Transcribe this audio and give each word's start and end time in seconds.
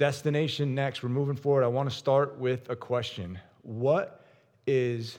destination 0.00 0.74
next. 0.74 1.02
We're 1.02 1.10
moving 1.10 1.36
forward. 1.36 1.62
I 1.62 1.66
want 1.66 1.90
to 1.90 1.94
start 1.94 2.38
with 2.38 2.70
a 2.70 2.74
question 2.74 3.38
What 3.60 4.24
is 4.66 5.18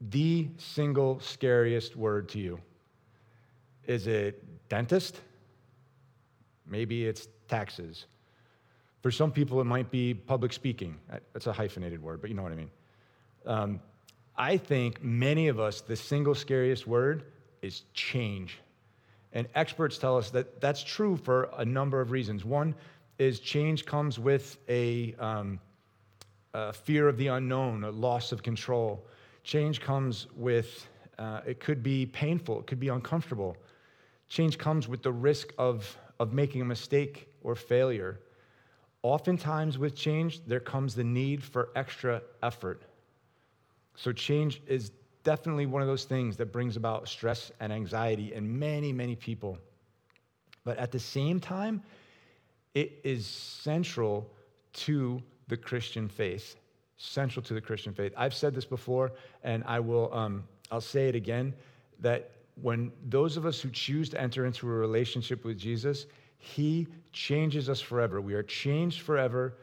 the 0.00 0.48
single 0.58 1.20
scariest 1.20 1.94
word 1.94 2.28
to 2.30 2.40
you? 2.40 2.60
Is 3.86 4.08
it 4.08 4.42
dentist? 4.68 5.20
Maybe 6.66 7.06
it's 7.06 7.28
taxes. 7.46 8.06
For 9.00 9.12
some 9.12 9.30
people, 9.30 9.60
it 9.60 9.64
might 9.64 9.92
be 9.92 10.12
public 10.12 10.52
speaking. 10.52 10.96
That's 11.32 11.46
a 11.46 11.52
hyphenated 11.52 12.02
word, 12.02 12.20
but 12.20 12.30
you 12.30 12.36
know 12.36 12.42
what 12.42 12.52
I 12.52 12.56
mean. 12.56 12.70
Um, 13.46 13.80
I 14.36 14.56
think 14.56 15.04
many 15.04 15.46
of 15.46 15.60
us, 15.60 15.82
the 15.82 15.94
single 15.94 16.34
scariest 16.34 16.84
word 16.84 17.22
is 17.62 17.82
change. 17.94 18.58
And 19.32 19.46
experts 19.54 19.98
tell 19.98 20.16
us 20.18 20.30
that 20.30 20.60
that's 20.60 20.82
true 20.82 21.16
for 21.16 21.48
a 21.56 21.64
number 21.64 22.00
of 22.00 22.10
reasons. 22.10 22.44
One 22.44 22.74
is 23.20 23.38
change 23.38 23.84
comes 23.84 24.18
with 24.18 24.56
a, 24.66 25.14
um, 25.18 25.60
a 26.54 26.72
fear 26.72 27.06
of 27.06 27.18
the 27.18 27.26
unknown, 27.26 27.84
a 27.84 27.90
loss 27.90 28.32
of 28.32 28.42
control. 28.42 29.06
Change 29.44 29.82
comes 29.82 30.26
with, 30.34 30.88
uh, 31.18 31.42
it 31.46 31.60
could 31.60 31.82
be 31.82 32.06
painful, 32.06 32.60
it 32.60 32.66
could 32.66 32.80
be 32.80 32.88
uncomfortable. 32.88 33.58
Change 34.30 34.56
comes 34.56 34.88
with 34.88 35.02
the 35.02 35.12
risk 35.12 35.52
of, 35.58 35.94
of 36.18 36.32
making 36.32 36.62
a 36.62 36.64
mistake 36.64 37.28
or 37.42 37.54
failure. 37.54 38.20
Oftentimes, 39.02 39.76
with 39.76 39.94
change, 39.94 40.42
there 40.46 40.60
comes 40.60 40.94
the 40.94 41.04
need 41.04 41.42
for 41.42 41.68
extra 41.76 42.22
effort. 42.42 42.82
So, 43.96 44.12
change 44.12 44.62
is 44.66 44.92
definitely 45.24 45.66
one 45.66 45.82
of 45.82 45.88
those 45.88 46.04
things 46.04 46.38
that 46.38 46.52
brings 46.52 46.76
about 46.76 47.06
stress 47.06 47.52
and 47.60 47.70
anxiety 47.70 48.32
in 48.32 48.58
many, 48.58 48.94
many 48.94 49.14
people. 49.14 49.58
But 50.64 50.78
at 50.78 50.90
the 50.90 50.98
same 50.98 51.38
time, 51.38 51.82
it 52.74 53.00
is 53.04 53.26
central 53.26 54.30
to 54.72 55.22
the 55.48 55.56
Christian 55.56 56.08
faith. 56.08 56.56
Central 56.96 57.42
to 57.44 57.54
the 57.54 57.60
Christian 57.60 57.92
faith. 57.92 58.12
I've 58.16 58.34
said 58.34 58.54
this 58.54 58.64
before, 58.64 59.12
and 59.42 59.64
I 59.66 59.80
will. 59.80 60.12
Um, 60.14 60.44
I'll 60.70 60.80
say 60.80 61.08
it 61.08 61.14
again. 61.14 61.54
That 62.00 62.30
when 62.60 62.92
those 63.08 63.36
of 63.36 63.46
us 63.46 63.60
who 63.60 63.70
choose 63.70 64.08
to 64.10 64.20
enter 64.20 64.46
into 64.46 64.68
a 64.68 64.72
relationship 64.72 65.44
with 65.44 65.58
Jesus, 65.58 66.06
He 66.38 66.86
changes 67.12 67.68
us 67.68 67.80
forever. 67.80 68.20
We 68.20 68.34
are 68.34 68.42
changed 68.42 69.00
forever, 69.00 69.54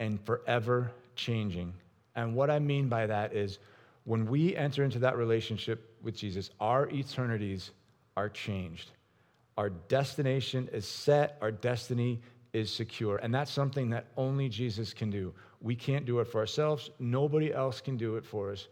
and 0.00 0.20
forever 0.24 0.90
changing. 1.14 1.72
And 2.16 2.34
what 2.34 2.50
I 2.50 2.58
mean 2.58 2.88
by 2.88 3.06
that 3.06 3.32
is 3.34 3.58
when 4.04 4.26
we 4.26 4.56
enter 4.56 4.82
into 4.82 4.98
that 5.00 5.16
relationship 5.16 5.96
with 6.02 6.16
Jesus, 6.16 6.50
our 6.58 6.88
eternities 6.88 7.70
are 8.16 8.28
changed. 8.28 8.90
Our 9.56 9.70
destination 9.70 10.68
is 10.72 10.86
set, 10.86 11.36
our 11.40 11.52
destiny 11.52 12.20
is 12.52 12.72
secure. 12.72 13.16
And 13.18 13.34
that's 13.34 13.50
something 13.50 13.90
that 13.90 14.06
only 14.16 14.48
Jesus 14.48 14.92
can 14.92 15.10
do. 15.10 15.32
We 15.60 15.76
can't 15.76 16.06
do 16.06 16.20
it 16.20 16.26
for 16.26 16.40
ourselves, 16.40 16.90
nobody 16.98 17.52
else 17.52 17.80
can 17.80 17.96
do 17.96 18.16
it 18.16 18.24
for 18.24 18.50
us. 18.50 18.68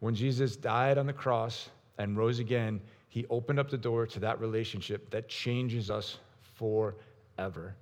When 0.00 0.14
Jesus 0.14 0.56
died 0.56 0.98
on 0.98 1.06
the 1.06 1.12
cross 1.12 1.70
and 1.98 2.16
rose 2.16 2.38
again, 2.38 2.80
he 3.08 3.24
opened 3.30 3.58
up 3.58 3.70
the 3.70 3.78
door 3.78 4.06
to 4.06 4.20
that 4.20 4.40
relationship 4.40 5.08
that 5.10 5.28
changes 5.28 5.90
us 5.90 6.18
forever 6.54 7.74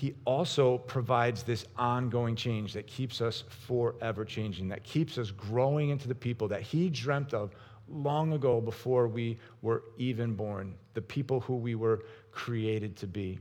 he 0.00 0.14
also 0.24 0.78
provides 0.78 1.42
this 1.42 1.66
ongoing 1.76 2.34
change 2.34 2.72
that 2.72 2.86
keeps 2.86 3.20
us 3.20 3.44
forever 3.66 4.24
changing, 4.24 4.66
that 4.68 4.82
keeps 4.82 5.18
us 5.18 5.30
growing 5.30 5.90
into 5.90 6.08
the 6.08 6.14
people 6.14 6.48
that 6.48 6.62
he 6.62 6.88
dreamt 6.88 7.34
of 7.34 7.54
long 7.86 8.32
ago 8.32 8.62
before 8.62 9.08
we 9.08 9.38
were 9.60 9.82
even 9.98 10.34
born, 10.34 10.74
the 10.94 11.02
people 11.02 11.40
who 11.40 11.54
we 11.54 11.74
were 11.74 12.04
created 12.32 12.96
to 12.96 13.06
be. 13.06 13.38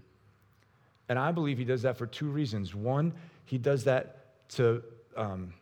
And 1.09 1.19
I 1.19 1.31
believe 1.31 1.57
he 1.57 1.65
does 1.65 1.81
that 1.81 1.97
for 1.97 2.07
two 2.07 2.29
reasons. 2.29 2.73
One, 2.73 3.13
he 3.45 3.57
does 3.57 3.83
that 3.85 4.47
to 4.49 4.83
um, 5.17 5.53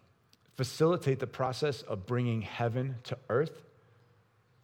facilitate 0.56 1.20
the 1.20 1.28
process 1.28 1.82
of 1.82 2.06
bringing 2.06 2.42
heaven 2.42 2.96
to 3.06 3.18
earth 3.30 3.64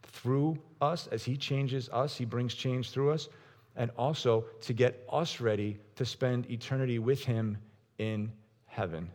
through 0.03 0.59
us. 0.81 1.07
As 1.07 1.23
he 1.23 1.37
changes 1.37 1.89
us, 1.89 2.15
he 2.17 2.25
brings 2.25 2.53
change 2.53 2.91
through 2.91 3.11
us 3.11 3.29
and 3.75 3.91
also 3.97 4.45
to 4.61 4.73
get 4.73 5.05
us 5.11 5.39
ready 5.39 5.77
to 5.95 6.05
spend 6.05 6.49
eternity 6.49 6.99
with 6.99 7.23
Him 7.23 7.57
in 7.97 8.31
heaven. 8.65 9.09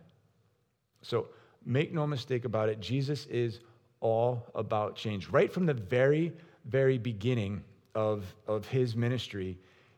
So 1.01 1.27
make 1.65 1.93
no 1.93 2.05
mistake 2.05 2.45
about 2.45 2.69
it, 2.69 2.79
Jesus 2.79 3.25
is 3.27 3.59
all 4.01 4.45
about 4.55 4.95
change. 4.95 5.29
Right 5.29 5.51
from 5.51 5.65
the 5.65 5.73
very, 5.73 6.33
very 6.65 6.97
beginning 6.97 7.63
of, 7.95 8.23
of 8.47 8.67
His 8.67 8.95
ministry, 8.95 9.57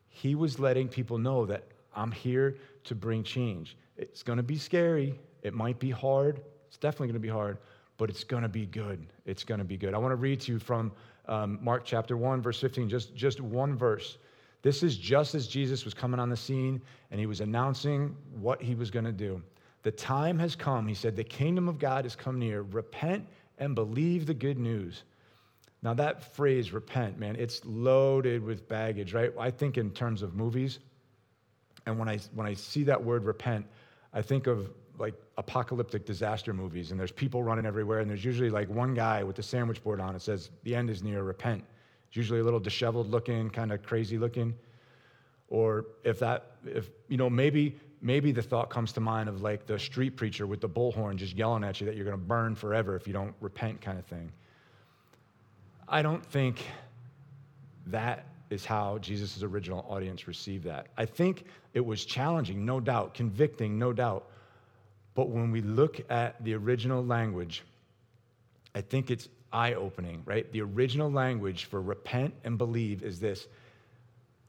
He 0.09 0.35
was 0.35 0.59
letting 0.59 0.87
people 0.87 1.17
know 1.17 1.45
that 1.47 1.63
I'm 1.95 2.11
here 2.11 2.57
to 2.85 2.95
bring 2.95 3.23
change. 3.23 3.77
It's 3.97 4.23
going 4.23 4.37
to 4.37 4.43
be 4.43 4.57
scary, 4.57 5.19
it 5.43 5.53
might 5.53 5.79
be 5.79 5.89
hard, 5.89 6.41
it's 6.67 6.77
definitely 6.77 7.07
going 7.07 7.15
to 7.15 7.19
be 7.19 7.29
hard, 7.29 7.57
but 7.97 8.09
it's 8.09 8.23
going 8.23 8.43
to 8.43 8.49
be 8.49 8.65
good. 8.65 9.05
It's 9.25 9.43
going 9.43 9.59
to 9.59 9.65
be 9.65 9.77
good. 9.77 9.93
I 9.93 9.97
want 9.97 10.11
to 10.11 10.15
read 10.15 10.41
to 10.41 10.53
you 10.53 10.59
from 10.59 10.91
um, 11.27 11.59
Mark 11.61 11.83
chapter 11.85 12.17
1, 12.17 12.41
verse 12.41 12.59
15, 12.59 12.89
just, 12.89 13.15
just 13.15 13.41
one 13.41 13.75
verse. 13.75 14.17
This 14.61 14.83
is 14.83 14.97
just 14.97 15.35
as 15.35 15.47
Jesus 15.47 15.85
was 15.85 15.93
coming 15.93 16.19
on 16.19 16.29
the 16.29 16.37
scene 16.37 16.81
and 17.09 17.19
he 17.19 17.25
was 17.25 17.41
announcing 17.41 18.15
what 18.39 18.61
he 18.61 18.75
was 18.75 18.91
going 18.91 19.05
to 19.05 19.11
do. 19.11 19.41
The 19.83 19.91
time 19.91 20.37
has 20.39 20.55
come, 20.55 20.87
he 20.87 20.93
said, 20.93 21.15
the 21.15 21.23
kingdom 21.23 21.67
of 21.67 21.79
God 21.79 22.05
has 22.05 22.15
come 22.15 22.37
near. 22.37 22.61
Repent 22.61 23.27
and 23.57 23.75
believe 23.75 24.25
the 24.25 24.33
good 24.33 24.59
news. 24.59 25.03
Now, 25.83 25.95
that 25.95 26.35
phrase, 26.35 26.71
repent, 26.71 27.17
man, 27.17 27.35
it's 27.37 27.61
loaded 27.65 28.43
with 28.43 28.67
baggage, 28.67 29.13
right? 29.13 29.31
I 29.39 29.49
think 29.49 29.77
in 29.77 29.89
terms 29.91 30.21
of 30.21 30.35
movies. 30.35 30.79
And 31.85 31.97
when 31.97 32.07
I, 32.07 32.19
when 32.33 32.47
I 32.47 32.53
see 32.53 32.83
that 32.83 33.03
word 33.03 33.25
repent, 33.25 33.65
I 34.13 34.21
think 34.21 34.47
of 34.47 34.69
like 34.97 35.15
apocalyptic 35.37 36.05
disaster 36.05 36.53
movies, 36.53 36.91
and 36.91 36.99
there's 36.99 37.11
people 37.11 37.43
running 37.43 37.65
everywhere, 37.65 37.99
and 37.99 38.09
there's 38.09 38.23
usually 38.23 38.49
like 38.49 38.69
one 38.69 38.93
guy 38.93 39.23
with 39.23 39.35
the 39.35 39.43
sandwich 39.43 39.83
board 39.83 39.99
on. 39.99 40.15
It 40.15 40.21
says, 40.21 40.51
The 40.63 40.75
end 40.75 40.89
is 40.89 41.01
near, 41.01 41.23
repent. 41.23 41.63
It's 42.07 42.17
usually 42.17 42.39
a 42.39 42.43
little 42.43 42.59
disheveled 42.59 43.09
looking, 43.09 43.49
kind 43.49 43.71
of 43.71 43.81
crazy 43.83 44.17
looking. 44.17 44.53
Or 45.47 45.85
if 46.03 46.19
that, 46.19 46.51
if, 46.65 46.89
you 47.07 47.17
know, 47.17 47.29
maybe, 47.29 47.77
maybe 48.01 48.31
the 48.31 48.41
thought 48.41 48.69
comes 48.69 48.93
to 48.93 48.99
mind 48.99 49.27
of 49.27 49.41
like 49.41 49.65
the 49.65 49.79
street 49.79 50.15
preacher 50.15 50.45
with 50.45 50.61
the 50.61 50.69
bullhorn 50.69 51.15
just 51.15 51.35
yelling 51.35 51.63
at 51.63 51.81
you 51.81 51.87
that 51.87 51.95
you're 51.95 52.05
going 52.05 52.17
to 52.17 52.23
burn 52.23 52.55
forever 52.55 52.95
if 52.95 53.07
you 53.07 53.13
don't 53.13 53.33
repent, 53.41 53.81
kind 53.81 53.97
of 53.97 54.05
thing. 54.05 54.31
I 55.87 56.01
don't 56.01 56.25
think 56.25 56.65
that 57.87 58.25
is 58.51 58.65
how 58.65 58.97
Jesus' 58.99 59.41
original 59.43 59.85
audience 59.89 60.27
received 60.27 60.65
that. 60.65 60.87
I 60.97 61.05
think 61.05 61.45
it 61.73 61.83
was 61.83 62.05
challenging, 62.05 62.65
no 62.65 62.79
doubt, 62.79 63.13
convicting, 63.13 63.79
no 63.79 63.93
doubt. 63.93 64.27
But 65.15 65.29
when 65.29 65.51
we 65.51 65.61
look 65.61 66.01
at 66.09 66.41
the 66.43 66.53
original 66.53 67.03
language, 67.03 67.63
I 68.75 68.81
think 68.81 69.09
it's 69.09 69.29
eye 69.53 69.73
opening, 69.73 70.21
right? 70.25 70.51
The 70.51 70.61
original 70.61 71.11
language 71.11 71.65
for 71.65 71.81
repent 71.81 72.33
and 72.43 72.57
believe 72.57 73.03
is 73.03 73.19
this 73.19 73.47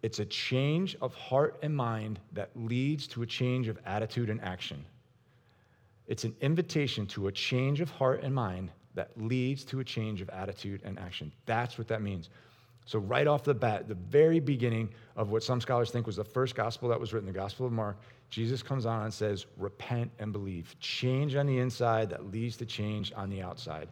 it's 0.03 0.19
a 0.19 0.25
change 0.25 0.97
of 1.01 1.15
heart 1.15 1.61
and 1.63 1.75
mind 1.75 2.19
that 2.33 2.51
leads 2.57 3.07
to 3.09 3.23
a 3.23 3.27
change 3.27 3.69
of 3.69 3.79
attitude 3.87 4.31
and 4.31 4.41
action. 4.43 4.85
It's 6.09 6.25
an 6.25 6.35
invitation 6.41 7.07
to 7.09 7.29
a 7.29 7.33
change 7.33 7.81
of 7.81 7.89
heart 7.89 8.25
and 8.25 8.35
mind 8.35 8.73
that 8.95 9.11
leads 9.17 9.65
to 9.67 9.79
a 9.79 9.85
change 9.85 10.21
of 10.21 10.29
attitude 10.31 10.83
and 10.85 10.99
action. 10.99 11.33
That's 11.47 11.79
what 11.79 11.87
that 11.89 12.03
means. 12.03 12.31
So, 12.85 12.99
right 12.99 13.27
off 13.27 13.45
the 13.45 13.55
bat, 13.55 13.89
the 13.89 13.95
very 13.95 14.41
beginning 14.41 14.91
of 15.17 15.31
what 15.31 15.43
some 15.43 15.61
scholars 15.61 15.91
think 15.91 16.07
was 16.07 16.17
the 16.17 16.25
first 16.25 16.55
gospel 16.55 16.89
that 16.89 16.99
was 16.99 17.13
written, 17.13 17.27
the 17.27 17.33
Gospel 17.33 17.67
of 17.67 17.73
Mark, 17.73 17.97
Jesus 18.31 18.63
comes 18.63 18.87
on 18.87 19.05
and 19.05 19.15
says, 19.15 19.47
Repent 19.57 20.11
and 20.19 20.33
believe. 20.33 20.75
Change 20.81 21.37
on 21.37 21.47
the 21.47 21.59
inside 21.59 22.11
that 22.11 22.31
leads 22.31 22.57
to 22.57 22.67
change 22.67 23.13
on 23.15 23.31
the 23.31 23.43
outside. 23.43 23.89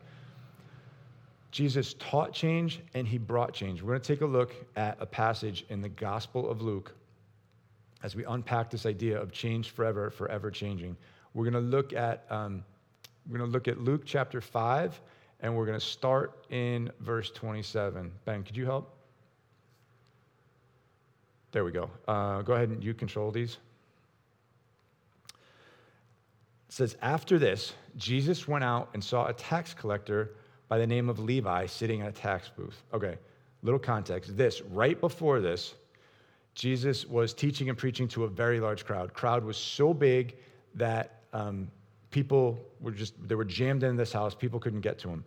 Jesus 1.51 1.95
taught 1.99 2.33
change 2.33 2.81
and 2.95 3.07
he 3.07 3.19
brought 3.19 3.53
change. 3.53 3.83
We're 3.83 3.93
going 3.93 4.01
to 4.01 4.15
take 4.15 4.21
a 4.21 4.27
look 4.27 4.55
at 4.77 4.97
a 5.01 5.07
passage 5.07 5.67
in 5.69 5.81
the 5.81 5.89
Gospel 5.89 6.49
of 6.49 6.63
Luke 6.63 6.95
as 8.03 8.17
we 8.17 8.25
unpack 8.25 8.71
this 8.71 8.87
idea 8.87 9.21
of 9.21 9.33
change 9.33 9.71
forever, 9.71 10.11
forever 10.11 10.51
changing. 10.51 10.97
We're 11.35 11.45
going 11.45 11.55
to 11.55 11.61
look 11.61 11.93
at 11.93 12.25
um, 12.31 12.65
we're 13.29 13.39
going 13.39 13.51
to 13.51 13.53
look 13.53 13.69
at 13.69 13.79
Luke 13.81 14.03
chapter 14.05 14.41
five, 14.41 15.01
and 15.43 15.57
we're 15.57 15.67
going 15.67 15.79
to 15.79 15.85
start 15.85 16.45
in 16.51 16.91
verse 17.01 17.31
27. 17.31 18.11
Ben, 18.25 18.43
could 18.43 18.57
you 18.57 18.67
help? 18.67 18.95
There 21.53 21.65
we 21.65 21.73
go. 21.73 21.91
Uh, 22.07 22.43
go 22.43 22.53
ahead 22.53 22.69
and 22.69 22.83
you 22.83 22.95
control 22.95 23.31
these. 23.31 23.57
It 26.69 26.75
says, 26.75 26.97
After 27.03 27.39
this, 27.39 27.73
Jesus 27.97 28.47
went 28.47 28.63
out 28.63 28.91
and 28.95 29.03
saw 29.03 29.27
a 29.27 29.33
tax 29.33 29.75
collector 29.75 30.37
by 30.69 30.79
the 30.79 30.87
name 30.87 31.09
of 31.09 31.19
Levi 31.19 31.67
sitting 31.67 32.01
in 32.01 32.07
a 32.07 32.13
tax 32.13 32.51
booth. 32.57 32.83
Okay, 32.95 33.17
little 33.63 33.81
context. 33.81 34.37
This, 34.37 34.61
right 34.63 35.01
before 35.01 35.41
this, 35.41 35.75
Jesus 36.55 37.07
was 37.07 37.35
teaching 37.35 37.69
and 37.69 37.77
preaching 37.77 38.07
to 38.09 38.25
a 38.25 38.29
very 38.29 38.61
large 38.61 38.85
crowd. 38.85 39.13
Crowd 39.13 39.45
was 39.45 39.57
so 39.57 39.93
big 39.93 40.37
that 40.75 41.23
um, 41.33 41.71
people 42.11 42.59
were 42.81 42.91
just, 42.91 43.15
they 43.29 43.35
were 43.35 43.45
jammed 43.45 43.83
in 43.83 43.97
this 43.97 44.13
house. 44.13 44.35
People 44.35 44.61
couldn't 44.61 44.81
get 44.81 44.99
to 45.01 45.09
him. 45.09 45.25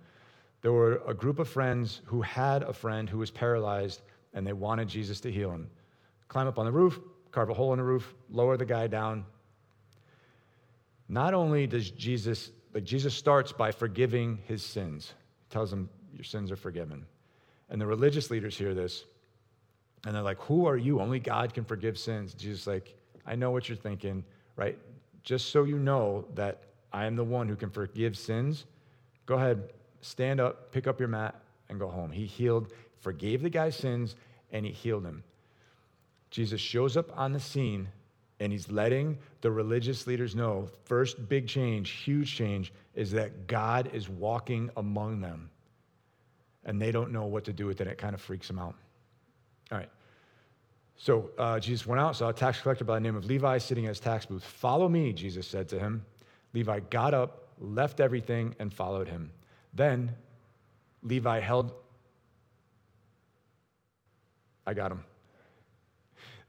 There 0.61 0.71
were 0.71 1.01
a 1.07 1.13
group 1.13 1.39
of 1.39 1.49
friends 1.49 2.01
who 2.05 2.21
had 2.21 2.63
a 2.63 2.73
friend 2.73 3.09
who 3.09 3.17
was 3.17 3.31
paralyzed 3.31 4.01
and 4.33 4.45
they 4.45 4.53
wanted 4.53 4.87
Jesus 4.87 5.19
to 5.21 5.31
heal 5.31 5.51
him. 5.51 5.69
Climb 6.27 6.47
up 6.47 6.57
on 6.57 6.65
the 6.65 6.71
roof, 6.71 6.99
carve 7.31 7.49
a 7.49 7.53
hole 7.53 7.73
in 7.73 7.79
the 7.79 7.83
roof, 7.83 8.13
lower 8.29 8.57
the 8.57 8.65
guy 8.65 8.87
down. 8.87 9.25
Not 11.09 11.33
only 11.33 11.67
does 11.67 11.91
Jesus, 11.91 12.51
like 12.73 12.83
Jesus 12.83 13.13
starts 13.13 13.51
by 13.51 13.71
forgiving 13.71 14.39
his 14.47 14.63
sins, 14.63 15.13
he 15.43 15.53
tells 15.53 15.71
him, 15.71 15.89
Your 16.13 16.23
sins 16.23 16.51
are 16.51 16.55
forgiven. 16.55 17.05
And 17.69 17.79
the 17.79 17.85
religious 17.85 18.31
leaders 18.31 18.57
hear 18.57 18.73
this, 18.73 19.03
and 20.05 20.15
they're 20.15 20.23
like, 20.23 20.39
Who 20.41 20.65
are 20.65 20.77
you? 20.77 20.99
Only 21.01 21.19
God 21.19 21.53
can 21.53 21.65
forgive 21.65 21.97
sins. 21.97 22.33
Jesus 22.33 22.65
like, 22.65 22.95
I 23.25 23.35
know 23.35 23.51
what 23.51 23.69
you're 23.69 23.77
thinking, 23.77 24.23
right? 24.55 24.77
Just 25.23 25.49
so 25.49 25.63
you 25.63 25.77
know 25.77 26.25
that 26.35 26.63
I 26.93 27.05
am 27.05 27.15
the 27.15 27.23
one 27.23 27.49
who 27.49 27.55
can 27.55 27.71
forgive 27.71 28.15
sins, 28.15 28.65
go 29.25 29.35
ahead, 29.35 29.73
stand 30.01 30.39
up, 30.39 30.71
pick 30.71 30.87
up 30.87 30.99
your 30.99 31.09
mat, 31.09 31.35
and 31.69 31.79
go 31.79 31.89
home. 31.89 32.11
He 32.11 32.25
healed, 32.25 32.71
forgave 32.99 33.41
the 33.41 33.49
guy's 33.49 33.75
sins, 33.75 34.15
and 34.51 34.65
he 34.65 34.71
healed 34.71 35.03
him. 35.03 35.23
Jesus 36.29 36.61
shows 36.61 36.95
up 36.95 37.11
on 37.17 37.33
the 37.33 37.39
scene 37.39 37.89
and 38.39 38.51
he's 38.51 38.69
letting 38.69 39.17
the 39.41 39.51
religious 39.51 40.07
leaders 40.07 40.35
know 40.35 40.67
first 40.85 41.29
big 41.29 41.47
change, 41.47 41.91
huge 41.91 42.35
change, 42.35 42.73
is 42.95 43.11
that 43.11 43.47
God 43.47 43.89
is 43.93 44.09
walking 44.09 44.69
among 44.75 45.21
them. 45.21 45.49
And 46.65 46.81
they 46.81 46.91
don't 46.91 47.11
know 47.11 47.25
what 47.25 47.43
to 47.45 47.53
do 47.53 47.65
with 47.65 47.81
it. 47.81 47.87
It 47.87 47.97
kind 47.97 48.13
of 48.13 48.21
freaks 48.21 48.47
them 48.47 48.57
out. 48.59 48.75
All 49.71 49.77
right. 49.77 49.89
So 50.97 51.29
uh, 51.37 51.59
Jesus 51.59 51.85
went 51.85 52.01
out, 52.01 52.15
saw 52.15 52.29
a 52.29 52.33
tax 52.33 52.61
collector 52.61 52.83
by 52.83 52.95
the 52.95 53.01
name 53.01 53.15
of 53.15 53.25
Levi 53.25 53.57
sitting 53.57 53.85
at 53.85 53.89
his 53.89 53.99
tax 53.99 54.25
booth. 54.25 54.43
Follow 54.43 54.89
me, 54.89 55.13
Jesus 55.13 55.47
said 55.47 55.67
to 55.69 55.79
him. 55.79 56.05
Levi 56.53 56.79
got 56.89 57.13
up, 57.13 57.49
left 57.59 57.99
everything, 57.99 58.55
and 58.59 58.73
followed 58.73 59.07
him. 59.07 59.31
Then 59.73 60.15
Levi 61.01 61.39
held. 61.39 61.73
I 64.65 64.73
got 64.73 64.91
him. 64.91 65.03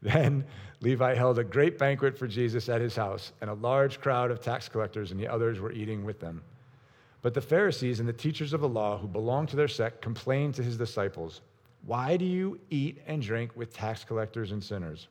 Then 0.02 0.44
Levi 0.80 1.14
held 1.14 1.38
a 1.38 1.44
great 1.44 1.78
banquet 1.78 2.16
for 2.18 2.28
Jesus 2.28 2.68
at 2.68 2.82
his 2.82 2.94
house, 2.94 3.32
and 3.40 3.48
a 3.48 3.54
large 3.54 4.00
crowd 4.00 4.30
of 4.30 4.40
tax 4.40 4.68
collectors 4.68 5.10
and 5.10 5.18
the 5.18 5.26
others 5.26 5.60
were 5.60 5.72
eating 5.72 6.04
with 6.04 6.20
them. 6.20 6.42
But 7.22 7.32
the 7.32 7.40
Pharisees 7.40 8.00
and 8.00 8.08
the 8.08 8.12
teachers 8.12 8.52
of 8.52 8.60
the 8.60 8.68
law 8.68 8.98
who 8.98 9.08
belonged 9.08 9.48
to 9.48 9.56
their 9.56 9.66
sect 9.66 10.02
complained 10.02 10.54
to 10.56 10.62
his 10.62 10.76
disciples, 10.76 11.40
Why 11.86 12.18
do 12.18 12.26
you 12.26 12.60
eat 12.68 13.00
and 13.06 13.22
drink 13.22 13.52
with 13.56 13.72
tax 13.72 14.04
collectors 14.04 14.52
and 14.52 14.62
sinners? 14.62 15.08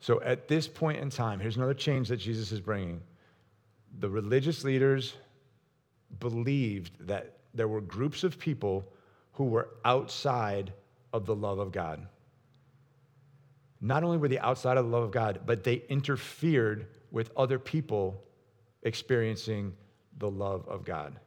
So 0.00 0.20
at 0.22 0.48
this 0.48 0.66
point 0.66 0.98
in 0.98 1.10
time, 1.10 1.38
here's 1.40 1.56
another 1.56 1.74
change 1.74 2.08
that 2.08 2.16
Jesus 2.16 2.52
is 2.52 2.60
bringing. 2.60 3.00
The 3.98 4.08
religious 4.08 4.64
leaders 4.64 5.14
believed 6.18 7.06
that 7.06 7.36
there 7.54 7.68
were 7.68 7.80
groups 7.80 8.24
of 8.24 8.38
people 8.38 8.84
who 9.32 9.44
were 9.44 9.68
outside 9.84 10.72
of 11.12 11.26
the 11.26 11.34
love 11.34 11.58
of 11.58 11.72
God. 11.72 12.06
Not 13.80 14.04
only 14.04 14.18
were 14.18 14.28
they 14.28 14.38
outside 14.38 14.76
of 14.76 14.86
the 14.86 14.90
love 14.90 15.04
of 15.04 15.10
God, 15.10 15.40
but 15.46 15.64
they 15.64 15.82
interfered 15.88 16.86
with 17.10 17.30
other 17.36 17.58
people 17.58 18.22
experiencing 18.82 19.72
the 20.18 20.30
love 20.30 20.66
of 20.68 20.84
God, 20.84 21.18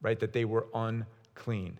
right? 0.00 0.18
That 0.18 0.32
they 0.32 0.44
were 0.44 0.66
unclean. 0.74 1.78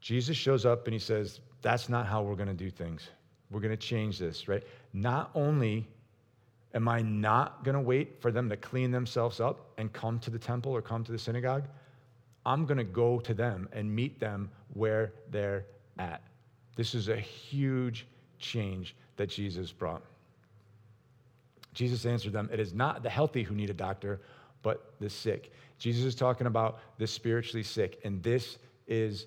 Jesus 0.00 0.36
shows 0.36 0.64
up 0.66 0.86
and 0.86 0.92
he 0.92 0.98
says, 0.98 1.40
That's 1.62 1.88
not 1.88 2.06
how 2.06 2.22
we're 2.22 2.36
going 2.36 2.48
to 2.48 2.54
do 2.54 2.70
things. 2.70 3.08
We're 3.50 3.60
going 3.60 3.70
to 3.70 3.76
change 3.76 4.18
this, 4.18 4.48
right? 4.48 4.62
Not 4.96 5.30
only 5.34 5.86
am 6.72 6.88
I 6.88 7.02
not 7.02 7.64
going 7.64 7.74
to 7.74 7.82
wait 7.82 8.22
for 8.22 8.32
them 8.32 8.48
to 8.48 8.56
clean 8.56 8.90
themselves 8.90 9.40
up 9.40 9.72
and 9.76 9.92
come 9.92 10.18
to 10.20 10.30
the 10.30 10.38
temple 10.38 10.72
or 10.72 10.80
come 10.80 11.04
to 11.04 11.12
the 11.12 11.18
synagogue, 11.18 11.64
I'm 12.46 12.64
going 12.64 12.78
to 12.78 12.84
go 12.84 13.20
to 13.20 13.34
them 13.34 13.68
and 13.72 13.94
meet 13.94 14.18
them 14.18 14.48
where 14.72 15.12
they're 15.30 15.66
at. 15.98 16.22
This 16.76 16.94
is 16.94 17.10
a 17.10 17.16
huge 17.16 18.06
change 18.38 18.96
that 19.16 19.28
Jesus 19.28 19.70
brought. 19.70 20.02
Jesus 21.74 22.06
answered 22.06 22.32
them, 22.32 22.48
It 22.50 22.58
is 22.58 22.72
not 22.72 23.02
the 23.02 23.10
healthy 23.10 23.42
who 23.42 23.54
need 23.54 23.68
a 23.68 23.74
doctor, 23.74 24.22
but 24.62 24.94
the 24.98 25.10
sick. 25.10 25.52
Jesus 25.78 26.04
is 26.04 26.14
talking 26.14 26.46
about 26.46 26.78
the 26.96 27.06
spiritually 27.06 27.62
sick, 27.62 28.00
and 28.02 28.22
this 28.22 28.56
is 28.86 29.26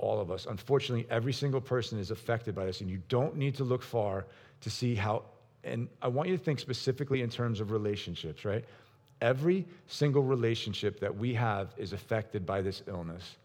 all 0.00 0.20
of 0.20 0.30
us. 0.30 0.46
Unfortunately, 0.46 1.06
every 1.10 1.32
single 1.32 1.60
person 1.60 1.98
is 1.98 2.10
affected 2.10 2.54
by 2.54 2.64
this, 2.64 2.80
and 2.80 2.90
you 2.90 3.00
don't 3.08 3.36
need 3.36 3.54
to 3.56 3.64
look 3.64 3.82
far 3.82 4.26
to 4.62 4.70
see 4.70 4.94
how. 4.94 5.22
And 5.62 5.88
I 6.00 6.08
want 6.08 6.28
you 6.28 6.36
to 6.36 6.42
think 6.42 6.58
specifically 6.58 7.20
in 7.20 7.28
terms 7.28 7.60
of 7.60 7.70
relationships, 7.70 8.44
right? 8.44 8.64
Every 9.20 9.66
single 9.86 10.22
relationship 10.22 10.98
that 11.00 11.14
we 11.14 11.34
have 11.34 11.74
is 11.76 11.92
affected 11.92 12.46
by 12.46 12.62
this 12.62 12.82
illness. 12.86 13.36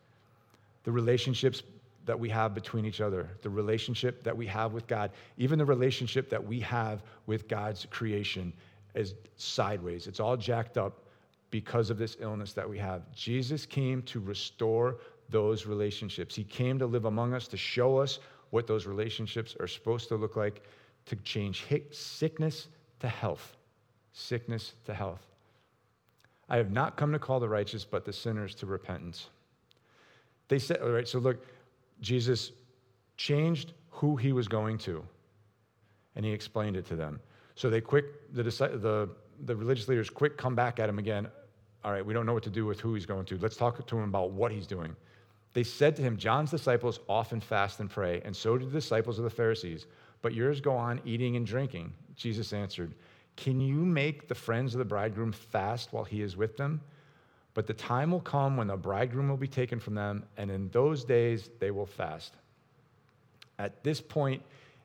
The 0.85 0.91
relationships 0.91 1.63
that 2.05 2.17
we 2.17 2.29
have 2.29 2.53
between 2.53 2.85
each 2.85 3.01
other, 3.01 3.29
the 3.41 3.49
relationship 3.49 4.23
that 4.23 4.37
we 4.37 4.45
have 4.47 4.71
with 4.71 4.87
God, 4.87 5.11
even 5.37 5.59
the 5.59 5.65
relationship 5.65 6.29
that 6.29 6.43
we 6.43 6.61
have 6.61 7.03
with 7.25 7.47
God's 7.49 7.85
creation 7.89 8.53
is 8.93 9.15
sideways. 9.35 10.07
It's 10.07 10.21
all 10.21 10.37
jacked 10.37 10.77
up 10.77 11.01
because 11.51 11.89
of 11.89 11.97
this 11.97 12.15
illness 12.19 12.53
that 12.53 12.69
we 12.69 12.77
have. 12.77 13.01
Jesus 13.13 13.65
came 13.65 14.01
to 14.03 14.19
restore 14.19 14.97
those 15.29 15.65
relationships. 15.65 16.35
He 16.35 16.43
came 16.43 16.79
to 16.79 16.85
live 16.85 17.05
among 17.05 17.33
us 17.33 17.47
to 17.49 17.57
show 17.57 17.97
us 17.97 18.19
what 18.51 18.67
those 18.67 18.85
relationships 18.85 19.55
are 19.59 19.67
supposed 19.67 20.07
to 20.09 20.15
look 20.15 20.35
like, 20.35 20.63
to 21.07 21.15
change 21.17 21.65
sickness 21.91 22.67
to 22.99 23.07
health. 23.07 23.55
Sickness 24.13 24.73
to 24.85 24.93
health. 24.93 25.25
I 26.47 26.57
have 26.57 26.71
not 26.71 26.95
come 26.95 27.11
to 27.11 27.19
call 27.19 27.39
the 27.39 27.49
righteous, 27.49 27.83
but 27.83 28.05
the 28.05 28.13
sinners 28.13 28.55
to 28.55 28.65
repentance. 28.65 29.29
They 30.47 30.59
said, 30.59 30.77
all 30.81 30.89
right, 30.89 31.07
so 31.07 31.19
look, 31.19 31.43
Jesus 32.01 32.51
changed 33.17 33.73
who 33.89 34.15
he 34.15 34.31
was 34.31 34.47
going 34.47 34.77
to, 34.79 35.03
and 36.15 36.23
he 36.23 36.31
explained 36.31 36.75
it 36.77 36.85
to 36.87 36.95
them. 36.95 37.19
So 37.55 37.69
they 37.69 37.81
quick, 37.81 38.05
the, 38.33 38.43
the, 38.43 39.09
the 39.45 39.55
religious 39.55 39.87
leaders 39.87 40.09
quick 40.09 40.37
come 40.37 40.55
back 40.55 40.79
at 40.79 40.87
him 40.87 40.99
again. 40.99 41.27
All 41.83 41.91
right, 41.91 42.05
we 42.05 42.13
don't 42.13 42.25
know 42.25 42.33
what 42.33 42.43
to 42.43 42.49
do 42.49 42.65
with 42.65 42.79
who 42.79 42.93
he's 42.93 43.05
going 43.05 43.25
to. 43.25 43.37
Let's 43.37 43.57
talk 43.57 43.85
to 43.85 43.97
him 43.97 44.03
about 44.03 44.31
what 44.31 44.51
he's 44.51 44.67
doing. 44.67 44.95
They 45.55 45.63
said 45.63 45.95
to 45.95 46.01
him, 46.01 46.17
John's 46.17 46.51
disciples 46.51 46.99
often 47.07 47.39
fast 47.39 47.79
and 47.79 47.89
pray, 47.89 48.21
and 48.25 48.35
so 48.35 48.57
do 48.57 48.65
the 48.65 48.71
disciples 48.71 49.19
of 49.19 49.23
the 49.23 49.29
Pharisees, 49.29 49.85
but 50.21 50.33
yours 50.33 50.59
go 50.59 50.75
on 50.75 50.99
eating 51.05 51.37
and 51.37 51.45
drinking. 51.45 51.93
Jesus 52.13 52.51
answered, 52.51 52.93
Can 53.37 53.61
you 53.61 53.77
make 53.77 54.27
the 54.27 54.35
friends 54.35 54.75
of 54.75 54.79
the 54.79 54.85
bridegroom 54.85 55.31
fast 55.31 55.93
while 55.93 56.03
he 56.03 56.21
is 56.21 56.35
with 56.35 56.57
them? 56.57 56.81
But 57.53 57.67
the 57.67 57.73
time 57.73 58.11
will 58.11 58.19
come 58.19 58.57
when 58.57 58.67
the 58.67 58.75
bridegroom 58.75 59.29
will 59.29 59.37
be 59.37 59.47
taken 59.47 59.79
from 59.79 59.95
them, 59.95 60.25
and 60.35 60.51
in 60.51 60.67
those 60.71 61.05
days 61.05 61.49
they 61.59 61.71
will 61.71 61.85
fast. 61.85 62.33
At 63.57 63.81
this 63.81 64.01
point 64.01 64.41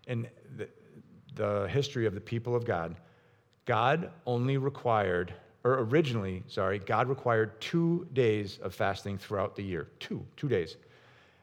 in 0.07 0.29
the, 0.57 0.69
the 1.35 1.69
history 1.69 2.07
of 2.07 2.15
the 2.15 2.21
people 2.21 2.55
of 2.55 2.65
God, 2.65 2.95
God 3.65 4.13
only 4.25 4.57
required, 4.57 5.35
or 5.63 5.81
originally, 5.81 6.43
sorry, 6.47 6.79
God 6.79 7.09
required 7.09 7.61
two 7.61 8.07
days 8.13 8.59
of 8.63 8.75
fasting 8.75 9.19
throughout 9.19 9.55
the 9.55 9.63
year. 9.63 9.89
Two, 9.99 10.25
two 10.37 10.49
days. 10.49 10.77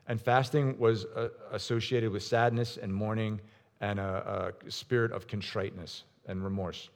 And 0.08 0.20
fasting 0.20 0.78
was 0.80 1.06
uh, 1.06 1.30
associated 1.52 2.12
with 2.12 2.24
sadness 2.24 2.78
and 2.78 2.94
mourning 2.94 3.40
and 3.82 4.00
a, 4.00 4.54
a 4.66 4.72
spirit 4.72 5.12
of 5.12 5.28
contriteness 5.28 6.04
and 6.26 6.44
remorse. 6.44 6.90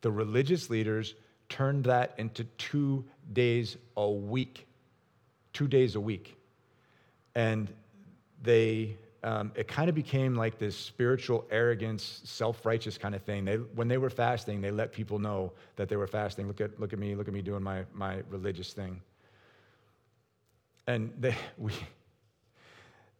The 0.00 0.10
religious 0.10 0.70
leaders 0.70 1.14
turned 1.48 1.84
that 1.84 2.14
into 2.16 2.44
two 2.58 3.04
days 3.32 3.76
a 3.96 4.08
week. 4.08 4.66
Two 5.52 5.68
days 5.68 5.96
a 5.96 6.00
week. 6.00 6.36
And 7.34 7.72
they, 8.42 8.96
um, 9.22 9.52
it 9.54 9.66
kind 9.68 9.88
of 9.88 9.94
became 9.94 10.34
like 10.34 10.58
this 10.58 10.76
spiritual 10.76 11.46
arrogance, 11.50 12.20
self 12.24 12.64
righteous 12.64 12.98
kind 12.98 13.14
of 13.14 13.22
thing. 13.22 13.44
They, 13.44 13.56
when 13.56 13.88
they 13.88 13.98
were 13.98 14.10
fasting, 14.10 14.60
they 14.60 14.70
let 14.70 14.92
people 14.92 15.18
know 15.18 15.52
that 15.76 15.88
they 15.88 15.96
were 15.96 16.06
fasting. 16.06 16.46
Look 16.46 16.60
at, 16.60 16.78
look 16.78 16.92
at 16.92 16.98
me, 16.98 17.14
look 17.14 17.28
at 17.28 17.34
me 17.34 17.42
doing 17.42 17.62
my, 17.62 17.84
my 17.92 18.22
religious 18.28 18.72
thing. 18.72 19.00
And 20.86 21.12
they, 21.18 21.34
we, 21.58 21.72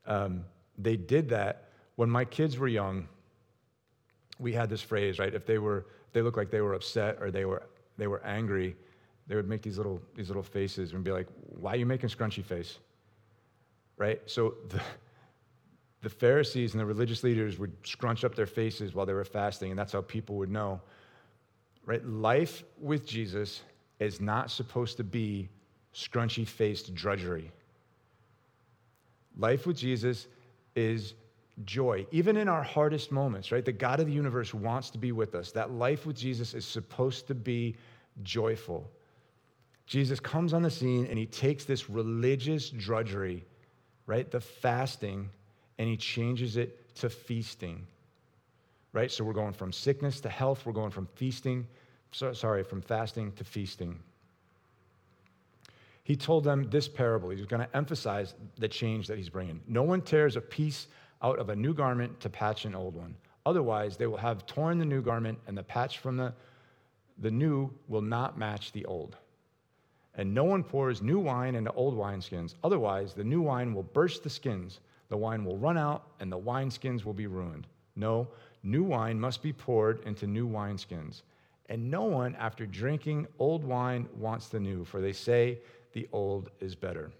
um, 0.07 0.45
they 0.79 0.97
did 0.97 1.29
that 1.31 1.71
when 1.97 2.11
my 2.11 2.25
kids 2.25 2.59
were 2.59 2.69
young. 2.69 3.09
We 4.39 4.53
had 4.53 4.69
this 4.69 4.83
phrase, 4.83 5.19
right? 5.19 5.35
If 5.35 5.47
they 5.47 5.59
were, 5.59 5.87
they 6.13 6.21
looked 6.21 6.37
like 6.37 6.51
they 6.51 6.61
were 6.61 6.75
upset 6.75 7.17
or 7.21 7.31
they 7.31 7.47
were 7.47 7.63
they 7.99 8.07
were 8.07 8.23
angry, 8.25 8.77
they 9.27 9.35
would 9.35 9.49
make 9.49 9.63
these 9.63 9.77
little, 9.77 10.01
these 10.15 10.29
little 10.29 10.43
faces 10.43 10.93
and 10.93 11.03
be 11.03 11.13
like, 11.13 11.27
Why 11.59 11.73
are 11.73 11.77
you 11.77 11.87
making 11.87 12.11
scrunchy 12.11 12.45
face? 12.45 12.79
Right? 13.97 14.21
So 14.27 14.55
the, 14.69 14.81
the 16.07 16.11
Pharisees 16.11 16.73
and 16.73 16.81
the 16.81 16.87
religious 16.87 17.25
leaders 17.25 17.59
would 17.59 17.73
scrunch 17.85 18.23
up 18.23 18.37
their 18.37 18.47
faces 18.47 18.95
while 18.95 19.05
they 19.05 19.13
were 19.13 19.25
fasting, 19.25 19.73
and 19.73 19.79
that's 19.79 19.93
how 19.93 20.03
people 20.03 20.37
would 20.37 20.53
know. 20.53 20.81
Right? 21.85 22.07
Life 22.07 22.63
with 22.81 23.05
Jesus 23.05 23.63
is 23.99 24.21
not 24.21 24.53
supposed 24.53 24.99
to 24.99 25.03
be 25.03 25.49
scrunchy 25.93 26.47
faced 26.47 26.95
drudgery. 26.95 27.51
Life 29.37 29.67
with 29.67 29.77
Jesus 29.77 30.29
is 30.77 31.15
joy, 31.65 32.07
even 32.13 32.37
in 32.37 32.49
our 32.49 32.63
hardest 32.63 33.11
moments, 33.11 33.51
right? 33.51 33.65
The 33.65 33.73
God 33.73 33.99
of 33.99 34.07
the 34.07 34.13
universe 34.13 34.55
wants 34.55 34.91
to 34.91 34.99
be 34.99 35.11
with 35.11 35.35
us. 35.35 35.51
That 35.51 35.73
life 35.73 36.07
with 36.07 36.15
Jesus 36.15 36.55
is 36.55 36.65
supposed 36.65 37.27
to 37.27 37.35
be 37.35 37.75
joyful. 38.23 38.89
Jesus 39.87 40.21
comes 40.21 40.55
on 40.55 40.63
the 40.63 40.71
scene 40.71 41.07
and 41.07 41.19
he 41.19 41.27
takes 41.27 41.65
this 41.65 41.91
religious 41.91 42.71
drudgery, 42.71 43.45
right? 44.07 44.31
The 44.31 44.41
fasting, 44.41 45.31
and 45.79 45.89
he 45.89 45.97
changes 45.97 46.57
it 46.57 46.95
to 46.97 47.11
feasting. 47.11 47.87
Right? 48.93 49.11
So 49.11 49.25
we're 49.25 49.33
going 49.33 49.53
from 49.53 49.73
sickness 49.73 50.21
to 50.21 50.29
health, 50.29 50.65
we're 50.65 50.73
going 50.73 50.91
from 50.91 51.07
feasting, 51.15 51.67
so, 52.13 52.33
sorry, 52.33 52.63
from 52.63 52.81
fasting 52.81 53.33
to 53.33 53.45
feasting. 53.45 53.99
He 56.03 56.17
told 56.17 56.45
them 56.45 56.71
this 56.71 56.89
parable. 56.89 57.31
He's 57.31 57.45
going 57.47 57.67
to 57.67 57.77
emphasize 57.77 58.35
the 58.59 58.69
change 58.69 59.09
that 59.09 59.19
he's 59.19 59.29
bringing. 59.29 59.61
No 59.67 59.83
one 59.83 60.01
tears 60.01 60.37
a 60.37 60.41
piece 60.41 60.87
out 61.21 61.39
of 61.39 61.49
a 61.49 61.57
new 61.57 61.75
garment 61.75 62.21
to 62.21 62.31
patch 62.31 62.65
an 62.65 62.75
old 62.75 62.95
one. 62.95 63.17
Otherwise, 63.45 63.97
they 63.97 64.07
will 64.07 64.17
have 64.17 64.47
torn 64.47 64.79
the 64.79 64.85
new 64.85 65.03
garment, 65.03 65.39
and 65.47 65.59
the 65.59 65.63
patch 65.63 65.99
from 65.99 66.17
the, 66.17 66.33
the 67.19 67.31
new 67.31 67.71
will 67.89 68.03
not 68.03 68.39
match 68.39 68.73
the 68.73 68.85
old. 68.87 69.17
And 70.15 70.33
no 70.33 70.45
one 70.45 70.65
pours 70.65 71.03
new 71.03 71.19
wine 71.19 71.55
into 71.55 71.73
old 71.73 71.97
wineskins. 71.97 72.55
Otherwise, 72.65 73.13
the 73.13 73.25
new 73.25 73.43
wine 73.43 73.75
will 73.75 73.83
burst 73.83 74.23
the 74.23 74.31
skins, 74.31 74.81
the 75.09 75.17
wine 75.17 75.45
will 75.45 75.57
run 75.57 75.79
out, 75.79 76.09
and 76.21 76.31
the 76.31 76.39
wineskins 76.39 77.05
will 77.05 77.15
be 77.15 77.27
ruined. 77.27 77.67
No, 77.95 78.29
new 78.63 78.83
wine 78.83 79.19
must 79.19 79.43
be 79.43 79.53
poured 79.53 80.05
into 80.05 80.27
new 80.27 80.49
wineskins. 80.49 81.23
And 81.69 81.91
no 81.91 82.05
one, 82.05 82.35
after 82.37 82.67
drinking 82.67 83.27
old 83.39 83.65
wine, 83.65 84.09
wants 84.17 84.49
the 84.49 84.61
new, 84.61 84.85
for 84.85 85.01
they 85.01 85.13
say 85.13 85.59
the 85.93 86.09
old 86.13 86.51
is 86.61 86.75
better. 86.75 87.11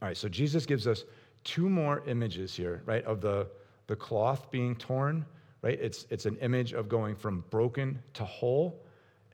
All 0.00 0.08
right, 0.08 0.16
so 0.16 0.28
Jesus 0.28 0.64
gives 0.64 0.86
us 0.86 1.04
two 1.44 1.68
more 1.68 2.02
images 2.06 2.54
here, 2.54 2.82
right, 2.86 3.04
of 3.04 3.20
the, 3.20 3.48
the 3.86 3.96
cloth 3.96 4.50
being 4.50 4.76
torn, 4.76 5.24
right? 5.62 5.78
It's, 5.80 6.06
it's 6.10 6.26
an 6.26 6.36
image 6.36 6.72
of 6.72 6.88
going 6.88 7.16
from 7.16 7.44
broken 7.50 7.98
to 8.14 8.24
whole 8.24 8.80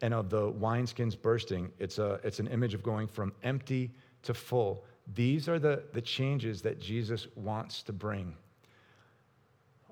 and 0.01 0.15
of 0.15 0.31
the 0.31 0.53
wineskins 0.53 1.21
bursting. 1.21 1.71
It's, 1.79 1.99
a, 1.99 2.21
it's 2.25 2.41
an 2.41 2.49
image 2.49 2.75
of 2.75 2.83
going 2.83 3.09
from 3.09 3.33
empty 3.43 3.91
to 4.23 4.35
full. 4.35 4.85
These 5.13 5.49
are 5.49 5.59
the, 5.59 5.83
the 5.93 6.01
changes 6.01 6.63
that 6.63 6.81
Jesus 6.81 7.27
wants 7.35 7.83
to 7.83 7.93
bring. 7.93 8.35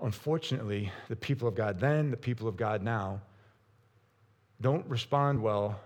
Unfortunately, 0.01 0.91
the 1.09 1.17
people 1.17 1.47
of 1.47 1.55
God 1.55 1.79
then, 1.79 2.11
the 2.11 2.17
people 2.17 2.49
of 2.49 2.57
God 2.57 2.83
now, 2.83 3.21
don't 4.61 4.87
respond 4.87 5.41
well 5.41 5.79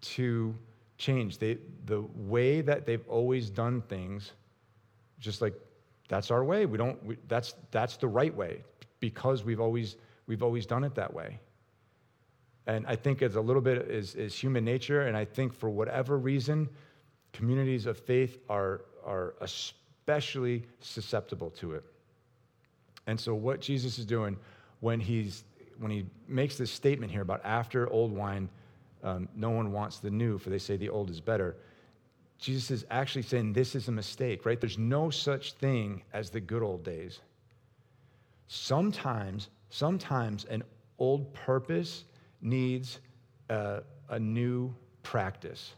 to 0.00 0.54
change. 0.98 1.38
They, 1.38 1.58
the 1.86 2.02
way 2.14 2.60
that 2.60 2.86
they've 2.86 3.06
always 3.08 3.50
done 3.50 3.82
things, 3.82 4.32
just 5.18 5.42
like 5.42 5.54
that's 6.08 6.30
our 6.30 6.44
way. 6.44 6.66
We 6.66 6.78
don't, 6.78 7.02
we, 7.04 7.16
that's, 7.28 7.54
that's 7.70 7.96
the 7.96 8.08
right 8.08 8.34
way 8.34 8.62
because 9.00 9.44
we've 9.44 9.60
always, 9.60 9.96
we've 10.26 10.42
always 10.42 10.66
done 10.66 10.84
it 10.84 10.94
that 10.94 11.12
way. 11.12 11.40
And 12.66 12.86
I 12.86 12.96
think 12.96 13.22
it's 13.22 13.36
a 13.36 13.40
little 13.40 13.62
bit 13.62 13.78
is, 13.90 14.14
is 14.14 14.34
human 14.34 14.64
nature. 14.64 15.02
And 15.02 15.16
I 15.16 15.24
think 15.24 15.52
for 15.52 15.70
whatever 15.70 16.18
reason, 16.18 16.68
communities 17.36 17.86
of 17.86 17.98
faith 17.98 18.38
are, 18.48 18.82
are 19.04 19.34
especially 19.40 20.64
susceptible 20.80 21.50
to 21.50 21.74
it. 21.74 21.84
And 23.06 23.18
so 23.18 23.34
what 23.34 23.60
Jesus 23.60 23.98
is 23.98 24.06
doing 24.06 24.36
when 24.80 25.00
he's 25.00 25.44
when 25.78 25.90
he 25.90 26.06
makes 26.26 26.56
this 26.56 26.70
statement 26.70 27.12
here 27.12 27.20
about 27.20 27.42
after 27.44 27.90
old 27.90 28.10
wine, 28.10 28.48
um, 29.04 29.28
no 29.36 29.50
one 29.50 29.72
wants 29.72 29.98
the 29.98 30.10
new, 30.10 30.38
for 30.38 30.48
they 30.48 30.58
say 30.58 30.78
the 30.78 30.88
old 30.88 31.10
is 31.10 31.20
better. 31.20 31.54
Jesus 32.38 32.70
is 32.70 32.86
actually 32.90 33.22
saying 33.22 33.52
this 33.52 33.74
is 33.74 33.88
a 33.88 33.92
mistake, 33.92 34.46
right? 34.46 34.58
There's 34.58 34.78
no 34.78 35.10
such 35.10 35.52
thing 35.52 36.02
as 36.14 36.30
the 36.30 36.40
good 36.40 36.62
old 36.62 36.82
days. 36.82 37.20
Sometimes, 38.48 39.48
sometimes 39.68 40.46
an 40.46 40.62
old 40.98 41.32
purpose 41.34 42.04
needs 42.40 43.00
a, 43.50 43.82
a 44.08 44.18
new 44.18 44.74
practice, 45.02 45.74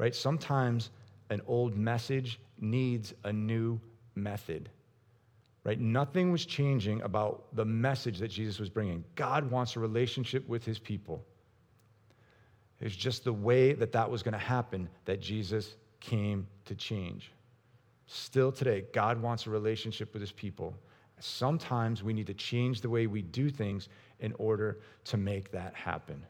right? 0.00 0.14
Sometimes 0.14 0.88
an 1.28 1.42
old 1.46 1.76
message 1.76 2.40
needs 2.58 3.12
a 3.24 3.32
new 3.32 3.78
method, 4.14 4.70
right? 5.62 5.78
Nothing 5.78 6.32
was 6.32 6.46
changing 6.46 7.02
about 7.02 7.54
the 7.54 7.66
message 7.66 8.18
that 8.20 8.28
Jesus 8.28 8.58
was 8.58 8.70
bringing. 8.70 9.04
God 9.14 9.50
wants 9.50 9.76
a 9.76 9.80
relationship 9.80 10.48
with 10.48 10.64
his 10.64 10.78
people. 10.78 11.22
It's 12.80 12.96
just 12.96 13.24
the 13.24 13.32
way 13.32 13.74
that 13.74 13.92
that 13.92 14.10
was 14.10 14.22
going 14.22 14.32
to 14.32 14.38
happen 14.38 14.88
that 15.04 15.20
Jesus 15.20 15.76
came 16.00 16.46
to 16.64 16.74
change. 16.74 17.30
Still 18.06 18.50
today, 18.50 18.86
God 18.94 19.20
wants 19.20 19.46
a 19.46 19.50
relationship 19.50 20.14
with 20.14 20.22
his 20.22 20.32
people. 20.32 20.74
Sometimes 21.18 22.02
we 22.02 22.14
need 22.14 22.26
to 22.28 22.34
change 22.34 22.80
the 22.80 22.88
way 22.88 23.06
we 23.06 23.20
do 23.20 23.50
things 23.50 23.90
in 24.20 24.32
order 24.38 24.80
to 25.04 25.18
make 25.18 25.52
that 25.52 25.74
happen. 25.74 26.24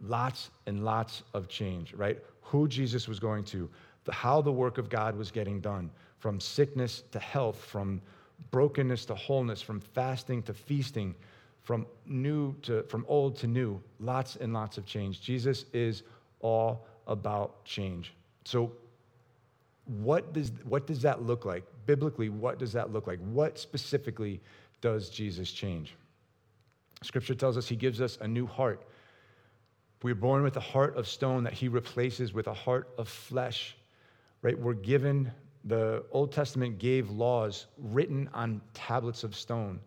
Lots 0.00 0.50
and 0.66 0.84
lots 0.84 1.22
of 1.34 1.48
change, 1.48 1.94
right? 1.94 2.18
Who 2.42 2.68
Jesus 2.68 3.08
was 3.08 3.18
going 3.18 3.44
to, 3.44 3.68
the, 4.04 4.12
how 4.12 4.40
the 4.40 4.52
work 4.52 4.78
of 4.78 4.88
God 4.88 5.16
was 5.16 5.30
getting 5.30 5.60
done, 5.60 5.90
from 6.18 6.40
sickness 6.40 7.02
to 7.12 7.18
health, 7.18 7.58
from 7.58 8.00
brokenness 8.50 9.04
to 9.06 9.14
wholeness, 9.14 9.60
from 9.60 9.80
fasting 9.80 10.42
to 10.44 10.54
feasting, 10.54 11.14
from 11.62 11.86
new 12.06 12.54
to 12.62 12.82
from 12.84 13.04
old 13.08 13.36
to 13.36 13.46
new. 13.46 13.80
Lots 14.00 14.36
and 14.36 14.52
lots 14.52 14.78
of 14.78 14.86
change. 14.86 15.20
Jesus 15.20 15.64
is 15.72 16.02
all 16.40 16.86
about 17.06 17.64
change. 17.64 18.14
So 18.44 18.72
what 19.84 20.32
does 20.32 20.52
what 20.64 20.86
does 20.86 21.02
that 21.02 21.22
look 21.22 21.44
like? 21.44 21.64
Biblically, 21.86 22.28
what 22.28 22.58
does 22.58 22.72
that 22.72 22.92
look 22.92 23.06
like? 23.06 23.18
What 23.20 23.58
specifically 23.58 24.40
does 24.80 25.10
Jesus 25.10 25.50
change? 25.50 25.94
Scripture 27.02 27.34
tells 27.34 27.56
us 27.56 27.68
he 27.68 27.76
gives 27.76 28.00
us 28.00 28.18
a 28.20 28.28
new 28.28 28.46
heart. 28.46 28.84
We're 30.02 30.14
born 30.14 30.42
with 30.42 30.56
a 30.56 30.60
heart 30.60 30.96
of 30.96 31.08
stone 31.08 31.44
that 31.44 31.52
he 31.52 31.68
replaces 31.68 32.32
with 32.32 32.46
a 32.46 32.54
heart 32.54 32.88
of 32.98 33.08
flesh, 33.08 33.76
right? 34.42 34.58
We're 34.58 34.74
given, 34.74 35.32
the 35.64 36.04
Old 36.12 36.30
Testament 36.30 36.78
gave 36.78 37.10
laws 37.10 37.66
written 37.76 38.30
on 38.32 38.60
tablets 38.74 39.24
of 39.24 39.34
stone. 39.34 39.80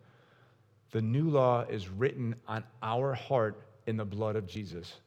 The 0.90 1.00
new 1.00 1.30
law 1.30 1.62
is 1.62 1.88
written 1.88 2.34
on 2.46 2.62
our 2.82 3.14
heart 3.14 3.62
in 3.86 3.96
the 3.96 4.04
blood 4.04 4.36
of 4.36 4.46
Jesus. 4.46 5.00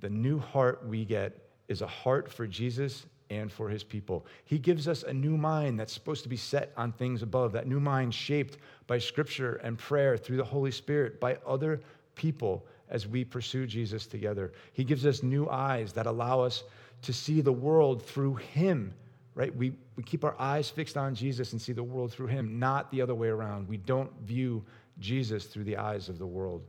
The 0.00 0.10
new 0.10 0.38
heart 0.40 0.84
we 0.84 1.04
get 1.04 1.38
is 1.68 1.80
a 1.80 1.86
heart 1.86 2.28
for 2.28 2.46
Jesus 2.46 3.06
and 3.30 3.50
for 3.50 3.68
his 3.68 3.84
people. 3.84 4.26
He 4.44 4.58
gives 4.58 4.88
us 4.88 5.04
a 5.04 5.12
new 5.12 5.36
mind 5.36 5.78
that's 5.78 5.92
supposed 5.92 6.24
to 6.24 6.28
be 6.28 6.36
set 6.36 6.72
on 6.76 6.90
things 6.90 7.22
above, 7.22 7.52
that 7.52 7.68
new 7.68 7.80
mind 7.80 8.12
shaped 8.12 8.58
by 8.88 8.98
scripture 8.98 9.54
and 9.62 9.78
prayer 9.78 10.16
through 10.16 10.38
the 10.38 10.44
Holy 10.44 10.72
Spirit, 10.72 11.20
by 11.20 11.38
other 11.46 11.80
people 12.16 12.66
as 12.92 13.08
we 13.08 13.24
pursue 13.24 13.66
Jesus 13.66 14.06
together. 14.06 14.52
He 14.72 14.84
gives 14.84 15.04
us 15.04 15.24
new 15.24 15.48
eyes 15.48 15.92
that 15.94 16.06
allow 16.06 16.40
us 16.40 16.62
to 17.02 17.12
see 17.12 17.40
the 17.40 17.52
world 17.52 18.06
through 18.06 18.36
him, 18.36 18.94
right? 19.34 19.54
We, 19.54 19.72
we 19.96 20.04
keep 20.04 20.24
our 20.24 20.36
eyes 20.38 20.70
fixed 20.70 20.96
on 20.96 21.16
Jesus 21.16 21.52
and 21.52 21.60
see 21.60 21.72
the 21.72 21.82
world 21.82 22.12
through 22.12 22.28
him, 22.28 22.60
not 22.60 22.92
the 22.92 23.00
other 23.00 23.14
way 23.14 23.28
around. 23.28 23.66
We 23.66 23.78
don't 23.78 24.12
view 24.20 24.64
Jesus 25.00 25.46
through 25.46 25.64
the 25.64 25.78
eyes 25.78 26.08
of 26.08 26.20
the 26.20 26.26
world. 26.26 26.62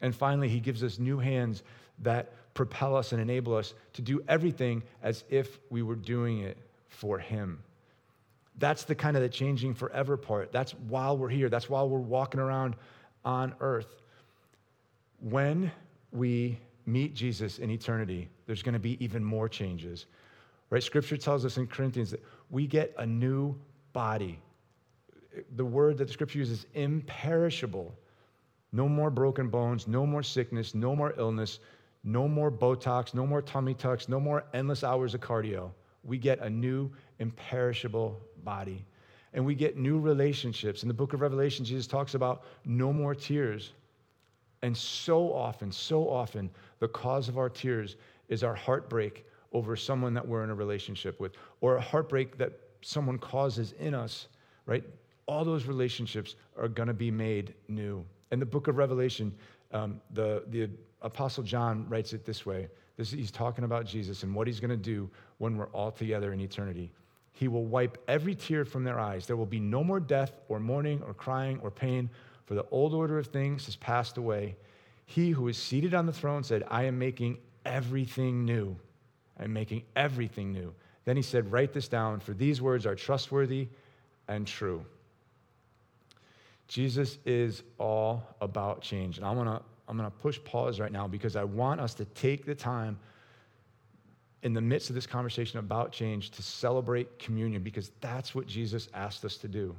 And 0.00 0.14
finally, 0.14 0.48
he 0.48 0.60
gives 0.60 0.84
us 0.84 1.00
new 1.00 1.18
hands 1.18 1.64
that 2.00 2.32
propel 2.56 2.96
us 2.96 3.12
and 3.12 3.20
enable 3.20 3.54
us 3.54 3.74
to 3.92 4.02
do 4.02 4.22
everything 4.26 4.82
as 5.02 5.24
if 5.28 5.60
we 5.70 5.82
were 5.82 5.94
doing 5.94 6.40
it 6.40 6.56
for 6.88 7.18
Him. 7.18 7.62
That's 8.58 8.84
the 8.84 8.94
kind 8.94 9.16
of 9.16 9.22
the 9.22 9.28
changing 9.28 9.74
forever 9.74 10.16
part. 10.16 10.50
That's 10.50 10.72
while 10.72 11.16
we're 11.16 11.28
here. 11.28 11.48
That's 11.48 11.68
while 11.68 11.88
we're 11.88 11.98
walking 11.98 12.40
around 12.40 12.74
on 13.24 13.54
earth. 13.60 14.02
When 15.20 15.70
we 16.12 16.58
meet 16.86 17.14
Jesus 17.14 17.58
in 17.58 17.70
eternity, 17.70 18.28
there's 18.46 18.62
going 18.62 18.74
to 18.74 18.78
be 18.78 19.02
even 19.04 19.24
more 19.24 19.48
changes. 19.48 20.06
Right? 20.70 20.82
Scripture 20.82 21.16
tells 21.16 21.44
us 21.44 21.56
in 21.56 21.66
Corinthians 21.66 22.10
that 22.10 22.24
we 22.50 22.66
get 22.66 22.94
a 22.98 23.06
new 23.06 23.56
body. 23.92 24.38
The 25.56 25.64
word 25.64 25.98
that 25.98 26.06
the 26.06 26.12
scripture 26.12 26.38
uses 26.38 26.60
is 26.60 26.66
imperishable. 26.74 27.94
No 28.72 28.88
more 28.88 29.10
broken 29.10 29.48
bones, 29.48 29.86
no 29.86 30.06
more 30.06 30.22
sickness, 30.22 30.74
no 30.74 30.96
more 30.96 31.14
illness, 31.18 31.60
no 32.04 32.28
more 32.28 32.50
Botox, 32.50 33.14
no 33.14 33.26
more 33.26 33.42
tummy 33.42 33.74
tucks, 33.74 34.08
no 34.08 34.20
more 34.20 34.44
endless 34.54 34.84
hours 34.84 35.14
of 35.14 35.20
cardio. 35.20 35.70
We 36.04 36.18
get 36.18 36.38
a 36.40 36.48
new, 36.48 36.90
imperishable 37.18 38.20
body. 38.44 38.84
And 39.34 39.44
we 39.44 39.54
get 39.54 39.76
new 39.76 39.98
relationships. 39.98 40.82
In 40.82 40.88
the 40.88 40.94
book 40.94 41.12
of 41.12 41.20
Revelation, 41.20 41.64
Jesus 41.64 41.86
talks 41.86 42.14
about 42.14 42.44
no 42.64 42.92
more 42.92 43.14
tears. 43.14 43.72
And 44.62 44.76
so 44.76 45.32
often, 45.32 45.70
so 45.70 46.08
often, 46.08 46.50
the 46.78 46.88
cause 46.88 47.28
of 47.28 47.38
our 47.38 47.48
tears 47.48 47.96
is 48.28 48.42
our 48.42 48.54
heartbreak 48.54 49.24
over 49.52 49.76
someone 49.76 50.14
that 50.14 50.26
we're 50.26 50.44
in 50.44 50.50
a 50.50 50.54
relationship 50.54 51.20
with, 51.20 51.32
or 51.60 51.76
a 51.76 51.80
heartbreak 51.80 52.36
that 52.38 52.52
someone 52.82 53.18
causes 53.18 53.72
in 53.78 53.94
us, 53.94 54.28
right? 54.66 54.84
All 55.26 55.44
those 55.44 55.66
relationships 55.66 56.36
are 56.58 56.68
going 56.68 56.88
to 56.88 56.94
be 56.94 57.10
made 57.10 57.54
new. 57.68 58.04
In 58.32 58.40
the 58.40 58.46
book 58.46 58.68
of 58.68 58.76
Revelation, 58.76 59.34
um, 59.72 60.00
the, 60.12 60.44
the 60.48 60.68
Apostle 61.02 61.42
John 61.42 61.86
writes 61.88 62.12
it 62.12 62.24
this 62.24 62.44
way 62.44 62.68
this, 62.96 63.10
he's 63.10 63.30
talking 63.30 63.64
about 63.64 63.84
Jesus 63.84 64.22
and 64.22 64.34
what 64.34 64.46
he's 64.46 64.60
going 64.60 64.70
to 64.70 64.76
do 64.76 65.10
when 65.38 65.56
we're 65.56 65.68
all 65.68 65.90
together 65.90 66.32
in 66.32 66.40
eternity. 66.40 66.90
He 67.32 67.48
will 67.48 67.64
wipe 67.66 68.02
every 68.08 68.34
tear 68.34 68.64
from 68.64 68.84
their 68.84 68.98
eyes. 68.98 69.26
There 69.26 69.36
will 69.36 69.44
be 69.44 69.60
no 69.60 69.84
more 69.84 70.00
death 70.00 70.32
or 70.48 70.58
mourning 70.58 71.02
or 71.02 71.12
crying 71.12 71.60
or 71.62 71.70
pain, 71.70 72.08
for 72.46 72.54
the 72.54 72.66
old 72.70 72.94
order 72.94 73.18
of 73.18 73.26
things 73.26 73.66
has 73.66 73.76
passed 73.76 74.16
away. 74.16 74.56
He 75.04 75.30
who 75.30 75.48
is 75.48 75.58
seated 75.58 75.94
on 75.94 76.06
the 76.06 76.12
throne 76.12 76.42
said, 76.42 76.64
I 76.68 76.84
am 76.84 76.98
making 76.98 77.38
everything 77.64 78.44
new. 78.44 78.76
I'm 79.38 79.52
making 79.52 79.82
everything 79.94 80.52
new. 80.52 80.72
Then 81.04 81.16
he 81.16 81.22
said, 81.22 81.52
Write 81.52 81.72
this 81.72 81.88
down, 81.88 82.20
for 82.20 82.32
these 82.32 82.62
words 82.62 82.86
are 82.86 82.94
trustworthy 82.94 83.68
and 84.28 84.46
true. 84.46 84.84
Jesus 86.68 87.18
is 87.24 87.62
all 87.78 88.22
about 88.40 88.80
change. 88.80 89.18
And 89.18 89.26
I'm 89.26 89.36
to 89.44 89.62
I'm 89.88 89.98
to 89.98 90.10
push 90.10 90.40
pause 90.42 90.80
right 90.80 90.90
now 90.90 91.06
because 91.06 91.36
I 91.36 91.44
want 91.44 91.80
us 91.80 91.94
to 91.94 92.04
take 92.06 92.44
the 92.44 92.54
time 92.54 92.98
in 94.42 94.52
the 94.52 94.60
midst 94.60 94.88
of 94.90 94.94
this 94.94 95.06
conversation 95.06 95.58
about 95.58 95.92
change 95.92 96.30
to 96.30 96.42
celebrate 96.42 97.18
communion 97.18 97.62
because 97.62 97.90
that's 98.00 98.34
what 98.34 98.46
Jesus 98.46 98.88
asked 98.94 99.24
us 99.24 99.36
to 99.38 99.48
do. 99.48 99.74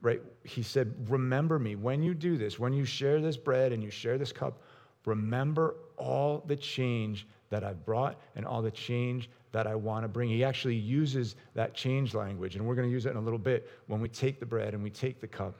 Right? 0.00 0.22
He 0.44 0.62
said, 0.62 0.94
Remember 1.08 1.58
me. 1.58 1.74
When 1.74 2.02
you 2.02 2.14
do 2.14 2.36
this, 2.36 2.58
when 2.58 2.72
you 2.72 2.84
share 2.84 3.20
this 3.20 3.36
bread 3.36 3.72
and 3.72 3.82
you 3.82 3.90
share 3.90 4.18
this 4.18 4.32
cup, 4.32 4.62
remember 5.04 5.76
all 5.96 6.44
the 6.46 6.56
change 6.56 7.26
that 7.50 7.64
I've 7.64 7.84
brought 7.84 8.20
and 8.36 8.46
all 8.46 8.62
the 8.62 8.70
change 8.70 9.28
that 9.52 9.66
I 9.66 9.74
want 9.74 10.04
to 10.04 10.08
bring. 10.08 10.28
He 10.28 10.44
actually 10.44 10.76
uses 10.76 11.34
that 11.54 11.74
change 11.74 12.14
language, 12.14 12.56
and 12.56 12.66
we're 12.66 12.74
going 12.74 12.88
to 12.88 12.92
use 12.92 13.06
it 13.06 13.10
in 13.10 13.16
a 13.16 13.20
little 13.20 13.38
bit 13.38 13.70
when 13.86 14.00
we 14.00 14.08
take 14.08 14.40
the 14.40 14.46
bread 14.46 14.74
and 14.74 14.82
we 14.82 14.90
take 14.90 15.20
the 15.20 15.26
cup. 15.26 15.54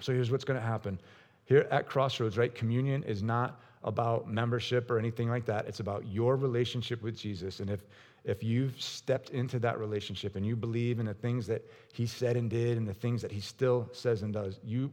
So 0.00 0.12
here's 0.12 0.30
what's 0.30 0.44
going 0.44 0.58
to 0.58 0.66
happen. 0.66 0.98
Here 1.44 1.66
at 1.70 1.86
Crossroads, 1.88 2.38
right, 2.38 2.54
communion 2.54 3.02
is 3.02 3.22
not 3.22 3.60
about 3.84 4.30
membership 4.30 4.90
or 4.90 4.98
anything 4.98 5.28
like 5.28 5.44
that. 5.46 5.66
It's 5.66 5.80
about 5.80 6.06
your 6.06 6.36
relationship 6.36 7.02
with 7.02 7.16
Jesus. 7.16 7.60
And 7.60 7.68
if, 7.68 7.84
if 8.24 8.42
you've 8.42 8.80
stepped 8.80 9.30
into 9.30 9.58
that 9.58 9.78
relationship 9.78 10.36
and 10.36 10.46
you 10.46 10.54
believe 10.54 11.00
in 11.00 11.06
the 11.06 11.14
things 11.14 11.46
that 11.48 11.62
he 11.92 12.06
said 12.06 12.36
and 12.36 12.48
did 12.48 12.78
and 12.78 12.86
the 12.86 12.94
things 12.94 13.20
that 13.22 13.32
he 13.32 13.40
still 13.40 13.88
says 13.92 14.22
and 14.22 14.32
does, 14.32 14.60
you 14.64 14.92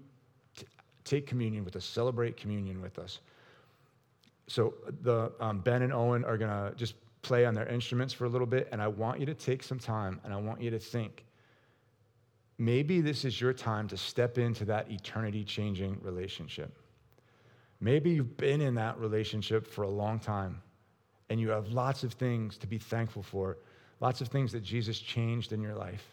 t- 0.58 0.66
take 1.04 1.28
communion 1.28 1.64
with 1.64 1.76
us, 1.76 1.86
celebrate 1.86 2.38
communion 2.38 2.82
with 2.82 2.98
us. 2.98 3.20
So 4.48 4.74
the 5.04 5.32
um, 5.40 5.60
Ben 5.60 5.84
and 5.84 5.94
Owen 5.94 6.26
are 6.26 6.38
to 6.38 6.74
just 6.76 6.96
play 7.22 7.46
on 7.46 7.54
their 7.54 7.68
instruments 7.68 8.14
for 8.14 8.26
a 8.26 8.30
little 8.30 8.48
bit, 8.48 8.68
and 8.72 8.82
I 8.82 8.88
want 8.88 9.20
you 9.20 9.26
to 9.28 9.36
take 9.36 9.62
some 9.62 9.78
time 9.78 10.20
and 10.24 10.34
I 10.34 10.38
want 10.38 10.62
you 10.62 10.72
to 10.72 10.80
think. 10.80 11.26
Maybe 12.58 13.00
this 13.00 13.26
is 13.26 13.40
your 13.40 13.54
time 13.54 13.88
to 13.90 13.98
step 13.98 14.38
into 14.38 14.66
that 14.66 14.92
eternity 14.92 15.44
changing 15.44 16.00
relationship. 16.02 16.76
Maybe 17.80 18.10
you've 18.10 18.36
been 18.38 18.60
in 18.60 18.76
that 18.76 18.98
relationship 18.98 19.66
for 19.66 19.84
a 19.84 19.90
long 19.90 20.20
time 20.20 20.62
and 21.30 21.40
you 21.40 21.50
have 21.50 21.68
lots 21.70 22.04
of 22.04 22.14
things 22.14 22.58
to 22.58 22.68
be 22.68 22.78
thankful 22.78 23.24
for, 23.24 23.58
lots 24.00 24.22
of 24.22 24.28
things 24.28 24.52
that 24.52 24.64
Jesus 24.64 25.00
changed 25.00 25.52
in 25.52 25.62
your 25.62 25.76
life. 25.76 26.06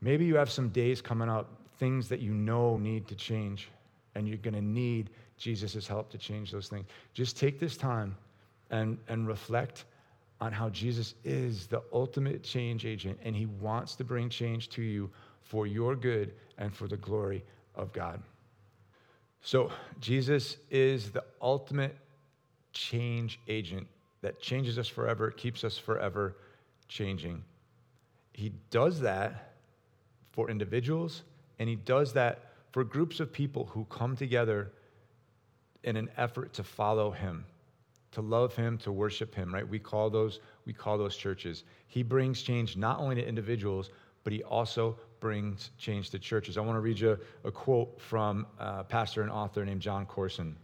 Maybe 0.00 0.24
you 0.24 0.36
have 0.36 0.50
some 0.50 0.68
days 0.68 1.00
coming 1.00 1.28
up, 1.28 1.50
things 1.78 2.08
that 2.08 2.20
you 2.20 2.34
know 2.34 2.76
need 2.76 3.08
to 3.08 3.14
change, 3.14 3.68
and 4.14 4.28
you're 4.28 4.38
going 4.38 4.54
to 4.54 4.62
need 4.62 5.10
Jesus' 5.36 5.86
help 5.86 6.10
to 6.10 6.18
change 6.18 6.50
those 6.50 6.68
things. 6.68 6.86
Just 7.14 7.36
take 7.36 7.58
this 7.58 7.76
time 7.76 8.16
and, 8.70 8.98
and 9.08 9.26
reflect 9.26 9.84
on 10.40 10.52
how 10.52 10.68
Jesus 10.68 11.14
is 11.24 11.66
the 11.66 11.82
ultimate 11.92 12.42
change 12.42 12.84
agent, 12.84 13.18
and 13.24 13.34
he 13.34 13.46
wants 13.46 13.96
to 13.96 14.04
bring 14.04 14.28
change 14.28 14.68
to 14.70 14.82
you 14.82 15.10
for 15.42 15.66
your 15.66 15.96
good 15.96 16.34
and 16.58 16.74
for 16.74 16.86
the 16.86 16.96
glory 16.96 17.42
of 17.74 17.92
God. 17.92 18.20
So, 19.40 19.70
Jesus 20.00 20.56
is 20.70 21.10
the 21.10 21.24
ultimate 21.40 21.96
change 22.72 23.40
agent 23.48 23.86
that 24.20 24.40
changes 24.40 24.78
us 24.78 24.88
forever, 24.88 25.30
keeps 25.30 25.64
us 25.64 25.78
forever 25.78 26.36
changing. 26.88 27.42
He 28.32 28.52
does 28.70 29.00
that 29.00 29.54
for 30.32 30.50
individuals, 30.50 31.22
and 31.58 31.68
he 31.68 31.76
does 31.76 32.12
that 32.14 32.52
for 32.72 32.84
groups 32.84 33.20
of 33.20 33.32
people 33.32 33.66
who 33.66 33.84
come 33.86 34.16
together 34.16 34.72
in 35.84 35.96
an 35.96 36.08
effort 36.16 36.52
to 36.54 36.62
follow 36.62 37.10
him, 37.10 37.44
to 38.12 38.20
love 38.20 38.54
him, 38.54 38.78
to 38.78 38.92
worship 38.92 39.34
him, 39.34 39.54
right? 39.54 39.66
We 39.66 39.78
call 39.78 40.10
those, 40.10 40.40
we 40.66 40.72
call 40.72 40.98
those 40.98 41.16
churches. 41.16 41.64
He 41.86 42.02
brings 42.02 42.42
change 42.42 42.76
not 42.76 42.98
only 42.98 43.16
to 43.16 43.26
individuals, 43.26 43.90
but 44.24 44.32
he 44.32 44.42
also 44.42 44.96
brings 45.20 45.70
change 45.78 46.10
to 46.10 46.18
churches. 46.18 46.58
I 46.58 46.60
want 46.60 46.76
to 46.76 46.80
read 46.80 46.98
you 46.98 47.18
a 47.44 47.50
quote 47.50 48.00
from 48.00 48.46
a 48.58 48.84
pastor 48.84 49.22
and 49.22 49.30
author 49.30 49.64
named 49.64 49.80
Jon 49.80 50.06
Courson. 50.06 50.56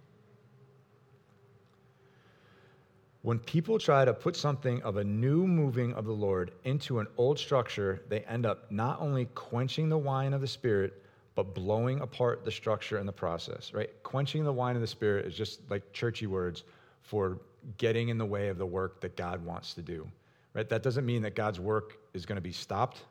When 3.25 3.39
people 3.39 3.79
try 3.79 4.05
to 4.05 4.13
put 4.13 4.37
something 4.37 4.83
of 4.83 4.99
a 4.99 5.03
new 5.03 5.47
moving 5.47 5.95
of 5.95 6.05
the 6.05 6.13
Lord 6.13 6.51
into 6.65 6.99
an 6.99 7.07
old 7.17 7.39
structure, 7.39 8.03
they 8.11 8.21
end 8.21 8.45
up 8.45 8.71
not 8.71 9.01
only 9.01 9.25
quenching 9.35 9.89
the 9.89 9.97
wine 9.97 10.35
of 10.35 10.43
the 10.43 10.47
Spirit, 10.47 11.03
but 11.35 11.55
blowing 11.55 12.03
apart 12.03 12.45
the 12.45 12.51
structure 12.51 12.99
in 12.99 13.07
the 13.07 13.13
process, 13.13 13.73
right? 13.73 13.89
Quenching 14.03 14.45
the 14.45 14.53
wine 14.53 14.75
of 14.75 14.83
the 14.83 14.87
Spirit 14.87 15.25
is 15.25 15.35
just 15.35 15.61
like 15.71 15.91
churchy 15.95 16.27
words 16.27 16.65
for 17.01 17.39
getting 17.79 18.11
in 18.11 18.19
the 18.19 18.27
way 18.27 18.49
of 18.49 18.59
the 18.59 18.67
work 18.67 19.01
that 19.01 19.17
God 19.17 19.43
wants 19.43 19.73
to 19.73 19.81
do, 19.81 20.07
right? 20.53 20.69
That 20.69 20.83
doesn't 20.83 21.07
mean 21.07 21.23
that 21.23 21.35
God's 21.35 21.59
work 21.59 21.97
is 22.13 22.27
going 22.27 22.37
to 22.37 22.43
be 22.43 22.53
stopped. 22.53 23.05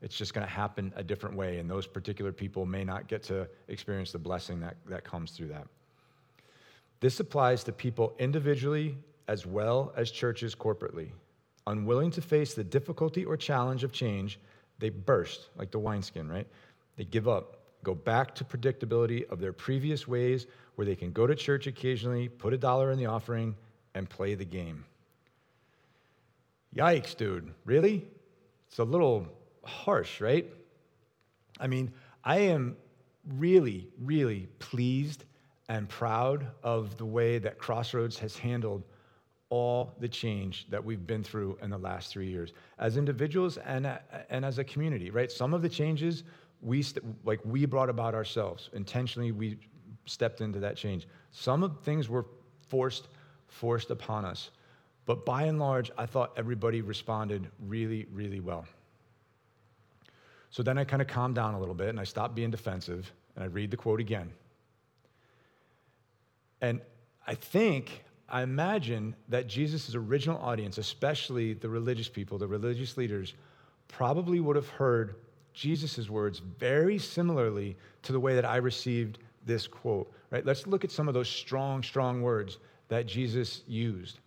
It's 0.00 0.16
just 0.16 0.32
going 0.32 0.46
to 0.46 0.52
happen 0.52 0.94
a 0.96 1.02
different 1.02 1.36
way, 1.36 1.58
and 1.58 1.68
those 1.68 1.86
particular 1.86 2.32
people 2.32 2.64
may 2.64 2.84
not 2.84 3.06
get 3.06 3.22
to 3.24 3.46
experience 3.68 4.12
the 4.12 4.18
blessing 4.18 4.60
that, 4.60 4.76
that 4.86 5.04
comes 5.04 5.32
through 5.32 5.48
that. 5.48 5.66
This 7.00 7.20
applies 7.20 7.64
to 7.64 7.72
people 7.72 8.14
individually 8.18 8.96
as 9.28 9.46
well 9.46 9.92
as 9.96 10.10
churches 10.10 10.54
corporately. 10.54 11.10
Unwilling 11.66 12.10
to 12.12 12.20
face 12.20 12.54
the 12.54 12.64
difficulty 12.64 13.24
or 13.24 13.36
challenge 13.36 13.82
of 13.82 13.92
change, 13.92 14.38
they 14.78 14.90
burst 14.90 15.48
like 15.56 15.70
the 15.70 15.78
wineskin, 15.78 16.28
right? 16.28 16.46
They 16.96 17.04
give 17.04 17.28
up, 17.28 17.58
go 17.82 17.94
back 17.94 18.34
to 18.36 18.44
predictability 18.44 19.28
of 19.30 19.40
their 19.40 19.52
previous 19.52 20.06
ways 20.06 20.46
where 20.76 20.84
they 20.84 20.94
can 20.94 21.12
go 21.12 21.26
to 21.26 21.34
church 21.34 21.66
occasionally, 21.66 22.28
put 22.28 22.52
a 22.52 22.58
dollar 22.58 22.92
in 22.92 22.98
the 22.98 23.06
offering, 23.06 23.56
and 23.94 24.08
play 24.08 24.34
the 24.34 24.44
game. 24.44 24.84
Yikes, 26.74 27.16
dude. 27.16 27.52
Really? 27.64 28.06
It's 28.68 28.78
a 28.78 28.84
little 28.84 29.26
harsh, 29.64 30.20
right? 30.20 30.46
I 31.58 31.66
mean, 31.66 31.92
I 32.22 32.40
am 32.40 32.76
really, 33.36 33.88
really 33.98 34.48
pleased 34.58 35.24
and 35.68 35.88
proud 35.88 36.46
of 36.62 36.96
the 36.98 37.04
way 37.04 37.38
that 37.38 37.58
Crossroads 37.58 38.18
has 38.18 38.36
handled 38.36 38.84
all 39.48 39.94
the 40.00 40.08
change 40.08 40.66
that 40.70 40.84
we've 40.84 41.06
been 41.06 41.22
through 41.22 41.56
in 41.62 41.70
the 41.70 41.78
last 41.78 42.10
three 42.10 42.28
years 42.28 42.52
as 42.78 42.96
individuals 42.96 43.58
and, 43.58 43.98
and 44.28 44.44
as 44.44 44.58
a 44.58 44.64
community, 44.64 45.10
right? 45.10 45.30
Some 45.30 45.54
of 45.54 45.62
the 45.62 45.68
changes 45.68 46.24
we, 46.60 46.82
st- 46.82 47.04
like 47.24 47.40
we 47.44 47.64
brought 47.64 47.88
about 47.88 48.14
ourselves. 48.14 48.70
Intentionally, 48.72 49.30
we 49.30 49.58
stepped 50.06 50.40
into 50.40 50.58
that 50.60 50.76
change. 50.76 51.06
Some 51.30 51.62
of 51.62 51.80
things 51.80 52.08
were 52.08 52.26
forced, 52.68 53.08
forced 53.46 53.90
upon 53.90 54.24
us. 54.24 54.50
But 55.04 55.24
by 55.24 55.44
and 55.44 55.58
large, 55.58 55.92
I 55.96 56.06
thought 56.06 56.32
everybody 56.36 56.80
responded 56.82 57.48
really, 57.60 58.06
really 58.12 58.40
well. 58.40 58.66
So 60.50 60.62
then 60.62 60.78
I 60.78 60.84
kind 60.84 61.02
of 61.02 61.08
calmed 61.08 61.34
down 61.34 61.54
a 61.54 61.60
little 61.60 61.74
bit 61.74 61.88
and 61.88 62.00
I 62.00 62.04
stopped 62.04 62.34
being 62.34 62.50
defensive 62.50 63.12
and 63.34 63.44
I 63.44 63.46
read 63.46 63.70
the 63.70 63.76
quote 63.76 64.00
again. 64.00 64.32
And 66.60 66.80
I 67.26 67.34
think, 67.34 68.02
I 68.28 68.42
imagine 68.42 69.14
that 69.28 69.46
Jesus' 69.46 69.94
original 69.94 70.38
audience, 70.38 70.78
especially 70.78 71.54
the 71.54 71.68
religious 71.68 72.08
people, 72.08 72.38
the 72.38 72.46
religious 72.46 72.96
leaders, 72.96 73.34
probably 73.88 74.40
would 74.40 74.56
have 74.56 74.68
heard 74.68 75.14
Jesus' 75.54 76.10
words 76.10 76.40
very 76.58 76.98
similarly 76.98 77.76
to 78.02 78.12
the 78.12 78.20
way 78.20 78.34
that 78.34 78.44
I 78.44 78.56
received 78.56 79.18
this 79.46 79.66
quote. 79.66 80.12
Right? 80.30 80.44
Let's 80.44 80.66
look 80.66 80.84
at 80.84 80.90
some 80.90 81.08
of 81.08 81.14
those 81.14 81.28
strong, 81.28 81.82
strong 81.82 82.20
words 82.20 82.58
that 82.88 83.06
Jesus 83.06 83.62
used. 83.66 84.18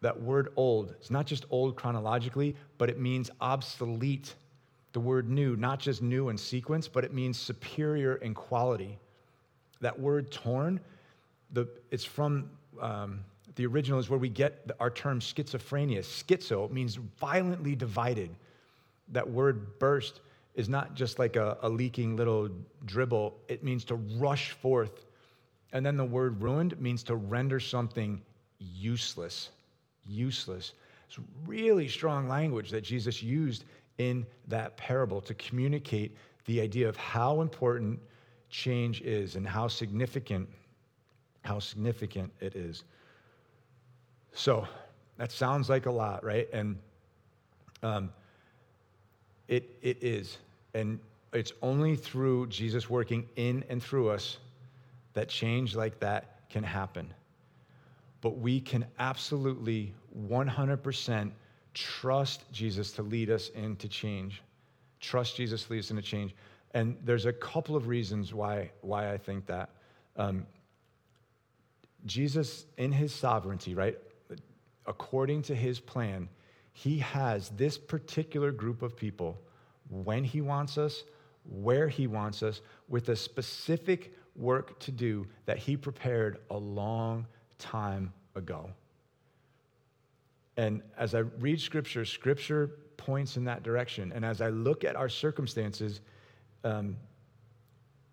That 0.00 0.20
word 0.20 0.48
old, 0.56 0.94
it's 0.98 1.10
not 1.10 1.26
just 1.26 1.44
old 1.50 1.76
chronologically, 1.76 2.56
but 2.78 2.90
it 2.90 2.98
means 2.98 3.30
obsolete 3.40 4.34
the 4.92 5.00
word 5.00 5.28
new, 5.28 5.56
not 5.56 5.78
just 5.78 6.02
new 6.02 6.28
in 6.30 6.38
sequence, 6.38 6.88
but 6.88 7.04
it 7.04 7.12
means 7.12 7.38
superior 7.38 8.16
in 8.16 8.32
quality. 8.34 8.98
That 9.80 9.98
word 9.98 10.30
torn, 10.30 10.80
the, 11.52 11.68
it's 11.90 12.04
from 12.04 12.50
um, 12.80 13.24
the 13.56 13.66
original 13.66 13.98
is 13.98 14.10
where 14.10 14.18
we 14.18 14.28
get 14.28 14.70
our 14.80 14.90
term 14.90 15.20
schizophrenia. 15.20 16.00
Schizo 16.00 16.70
means 16.70 16.96
violently 17.18 17.74
divided. 17.74 18.30
That 19.08 19.28
word 19.28 19.78
burst 19.78 20.20
is 20.54 20.68
not 20.68 20.94
just 20.94 21.18
like 21.18 21.36
a, 21.36 21.58
a 21.62 21.68
leaking 21.68 22.16
little 22.16 22.48
dribble, 22.84 23.36
it 23.48 23.62
means 23.62 23.84
to 23.86 23.96
rush 23.96 24.52
forth. 24.52 25.04
And 25.72 25.84
then 25.84 25.96
the 25.96 26.04
word 26.04 26.40
ruined 26.40 26.80
means 26.80 27.02
to 27.04 27.16
render 27.16 27.58
something 27.58 28.22
useless. 28.58 29.50
Useless. 30.06 30.72
It's 31.08 31.18
really 31.46 31.88
strong 31.88 32.28
language 32.28 32.70
that 32.70 32.82
Jesus 32.82 33.22
used 33.22 33.64
in 33.98 34.26
that 34.48 34.76
parable 34.76 35.20
to 35.22 35.34
communicate 35.34 36.16
the 36.46 36.60
idea 36.60 36.88
of 36.88 36.96
how 36.96 37.40
important 37.40 37.98
change 38.50 39.00
is 39.02 39.34
and 39.36 39.46
how 39.46 39.66
significant 39.66 40.48
how 41.44 41.58
significant 41.58 42.32
it 42.40 42.54
is 42.56 42.84
so 44.32 44.66
that 45.16 45.30
sounds 45.30 45.68
like 45.68 45.86
a 45.86 45.90
lot 45.90 46.24
right 46.24 46.48
and 46.52 46.76
um, 47.82 48.10
it, 49.48 49.76
it 49.82 50.02
is 50.02 50.38
and 50.74 50.98
it's 51.32 51.52
only 51.62 51.96
through 51.96 52.46
jesus 52.48 52.88
working 52.90 53.26
in 53.36 53.64
and 53.68 53.82
through 53.82 54.08
us 54.08 54.38
that 55.12 55.28
change 55.28 55.76
like 55.76 55.98
that 56.00 56.48
can 56.48 56.64
happen 56.64 57.12
but 58.24 58.38
we 58.38 58.58
can 58.58 58.86
absolutely 58.98 59.92
100% 60.28 61.30
trust 61.74 62.50
Jesus 62.52 62.90
to 62.92 63.02
lead 63.02 63.28
us 63.28 63.50
into 63.50 63.86
change. 63.86 64.40
Trust 64.98 65.36
Jesus 65.36 65.64
to 65.64 65.72
lead 65.74 65.80
us 65.80 65.90
into 65.90 66.02
change. 66.02 66.34
And 66.72 66.96
there's 67.04 67.26
a 67.26 67.34
couple 67.34 67.76
of 67.76 67.86
reasons 67.86 68.32
why, 68.32 68.70
why 68.80 69.12
I 69.12 69.18
think 69.18 69.44
that. 69.46 69.68
Um, 70.16 70.46
Jesus, 72.06 72.66
in 72.76 72.92
his 72.92 73.14
sovereignty, 73.14 73.74
right, 73.74 73.98
according 74.86 75.42
to 75.42 75.54
his 75.54 75.80
plan, 75.80 76.28
he 76.72 76.98
has 76.98 77.50
this 77.50 77.78
particular 77.78 78.50
group 78.52 78.82
of 78.82 78.96
people 78.96 79.40
when 79.88 80.24
he 80.24 80.40
wants 80.40 80.76
us, 80.76 81.04
where 81.44 81.88
he 81.88 82.06
wants 82.06 82.42
us, 82.42 82.60
with 82.88 83.08
a 83.08 83.16
specific 83.16 84.14
work 84.36 84.78
to 84.80 84.90
do 84.90 85.26
that 85.46 85.58
he 85.58 85.76
prepared 85.76 86.38
a 86.50 86.56
long 86.56 87.26
time 87.58 88.12
ago. 88.34 88.70
And 90.56 90.82
as 90.96 91.14
I 91.14 91.20
read 91.20 91.60
scripture, 91.60 92.04
scripture 92.04 92.78
points 92.96 93.36
in 93.36 93.44
that 93.44 93.62
direction. 93.62 94.12
And 94.12 94.24
as 94.24 94.40
I 94.40 94.48
look 94.48 94.84
at 94.84 94.96
our 94.96 95.08
circumstances, 95.08 96.00
um, 96.62 96.96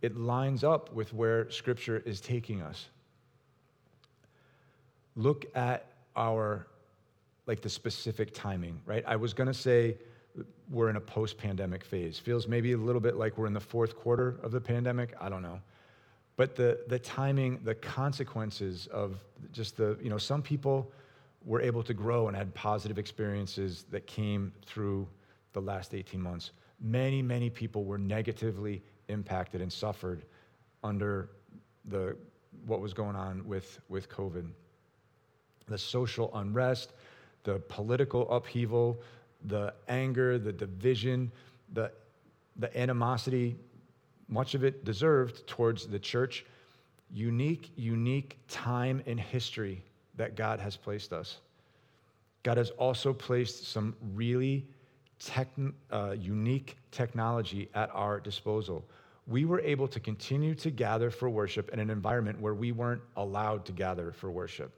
it 0.01 0.17
lines 0.17 0.63
up 0.63 0.93
with 0.93 1.13
where 1.13 1.49
scripture 1.49 2.01
is 2.05 2.19
taking 2.19 2.61
us. 2.61 2.89
Look 5.15 5.45
at 5.55 5.87
our, 6.15 6.67
like 7.47 7.61
the 7.61 7.69
specific 7.69 8.33
timing, 8.33 8.79
right? 8.85 9.03
I 9.07 9.15
was 9.15 9.33
to 9.47 9.53
say 9.53 9.97
we're 10.69 10.89
in 10.89 10.95
a 10.95 11.01
post 11.01 11.37
pandemic 11.37 11.83
phase. 11.83 12.17
Feels 12.17 12.47
maybe 12.47 12.71
a 12.71 12.77
little 12.77 13.01
bit 13.01 13.17
like 13.17 13.37
we're 13.37 13.47
in 13.47 13.53
the 13.53 13.59
fourth 13.59 13.95
quarter 13.95 14.39
of 14.41 14.51
the 14.51 14.61
pandemic. 14.61 15.13
I 15.19 15.29
don't 15.29 15.41
know. 15.41 15.59
But 16.37 16.55
the, 16.55 16.79
the 16.87 16.97
timing, 16.97 17.59
the 17.63 17.75
consequences 17.75 18.87
of 18.87 19.23
just 19.51 19.77
the, 19.77 19.97
you 20.01 20.09
know, 20.09 20.17
some 20.17 20.41
people 20.41 20.91
were 21.43 21.61
able 21.61 21.83
to 21.83 21.93
grow 21.93 22.27
and 22.27 22.37
had 22.37 22.53
positive 22.53 22.97
experiences 22.97 23.85
that 23.91 24.07
came 24.07 24.53
through 24.65 25.07
the 25.53 25.61
last 25.61 25.93
18 25.93 26.21
months. 26.21 26.51
Many, 26.79 27.21
many 27.21 27.49
people 27.49 27.83
were 27.83 27.97
negatively 27.97 28.81
impacted 29.09 29.61
and 29.61 29.71
suffered 29.71 30.23
under 30.83 31.29
the, 31.85 32.15
what 32.65 32.79
was 32.79 32.93
going 32.93 33.15
on 33.15 33.45
with, 33.45 33.79
with 33.89 34.09
COVID. 34.09 34.49
The 35.71 35.77
social 35.77 36.29
unrest, 36.35 36.93
the 37.43 37.59
political 37.59 38.29
upheaval, 38.29 39.01
the 39.45 39.73
anger, 39.87 40.37
the 40.37 40.53
division, 40.53 41.31
the, 41.73 41.91
the 42.57 42.77
animosity, 42.77 43.55
much 44.27 44.53
of 44.53 44.63
it 44.63 44.85
deserved 44.85 45.47
towards 45.47 45.87
the 45.87 45.99
church. 45.99 46.45
Unique, 47.13 47.71
unique 47.75 48.37
time 48.47 49.01
in 49.05 49.17
history 49.17 49.83
that 50.15 50.35
God 50.35 50.59
has 50.59 50.77
placed 50.77 51.11
us. 51.11 51.37
God 52.43 52.57
has 52.57 52.69
also 52.71 53.13
placed 53.13 53.67
some 53.67 53.95
really 54.13 54.67
tech, 55.19 55.49
uh, 55.91 56.15
unique 56.17 56.77
technology 56.91 57.69
at 57.73 57.89
our 57.93 58.19
disposal. 58.19 58.83
We 59.27 59.45
were 59.45 59.61
able 59.61 59.87
to 59.89 59.99
continue 59.99 60.55
to 60.55 60.71
gather 60.71 61.11
for 61.11 61.29
worship 61.29 61.69
in 61.69 61.79
an 61.79 61.89
environment 61.89 62.41
where 62.41 62.55
we 62.55 62.71
weren't 62.71 63.01
allowed 63.15 63.65
to 63.65 63.71
gather 63.71 64.11
for 64.11 64.31
worship. 64.31 64.73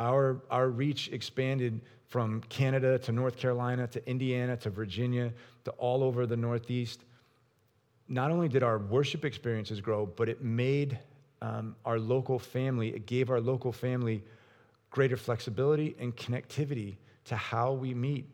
Our, 0.00 0.40
our 0.50 0.68
reach 0.68 1.08
expanded 1.08 1.80
from 2.06 2.40
Canada 2.48 2.98
to 3.00 3.12
North 3.12 3.36
Carolina 3.36 3.86
to 3.88 4.08
Indiana 4.08 4.56
to 4.58 4.70
Virginia 4.70 5.32
to 5.64 5.70
all 5.72 6.02
over 6.02 6.26
the 6.26 6.36
Northeast. 6.36 7.04
Not 8.08 8.30
only 8.30 8.48
did 8.48 8.62
our 8.62 8.78
worship 8.78 9.24
experiences 9.24 9.80
grow, 9.80 10.06
but 10.06 10.28
it 10.28 10.42
made 10.42 10.98
um, 11.42 11.76
our 11.84 11.98
local 11.98 12.38
family, 12.38 12.88
it 12.88 13.06
gave 13.06 13.30
our 13.30 13.40
local 13.40 13.72
family 13.72 14.22
greater 14.90 15.16
flexibility 15.16 15.94
and 15.98 16.16
connectivity 16.16 16.96
to 17.26 17.36
how 17.36 17.72
we 17.72 17.92
meet. 17.92 18.26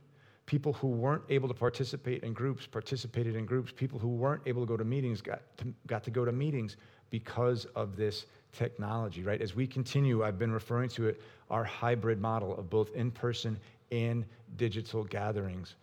People 0.46 0.74
who 0.74 0.88
weren't 0.88 1.22
able 1.30 1.48
to 1.48 1.54
participate 1.54 2.22
in 2.22 2.32
groups 2.32 2.66
participated 2.66 3.34
in 3.34 3.46
groups. 3.46 3.72
People 3.74 3.98
who 3.98 4.08
weren't 4.08 4.42
able 4.46 4.62
to 4.62 4.66
go 4.66 4.76
to 4.76 4.84
meetings 4.84 5.20
got 5.20 5.40
to, 5.56 5.66
got 5.86 6.04
to 6.04 6.10
go 6.10 6.24
to 6.24 6.32
meetings 6.32 6.76
because 7.10 7.64
of 7.74 7.96
this 7.96 8.26
technology, 8.54 9.22
right? 9.22 9.40
As 9.40 9.54
we 9.54 9.66
continue, 9.66 10.24
I've 10.24 10.38
been 10.38 10.52
referring 10.52 10.88
to 10.90 11.08
it, 11.08 11.20
our 11.50 11.64
hybrid 11.64 12.20
model 12.20 12.56
of 12.56 12.70
both 12.70 12.94
in 12.94 13.10
person 13.10 13.58
and 13.90 14.24
digital 14.56 15.04
gatherings. 15.04 15.74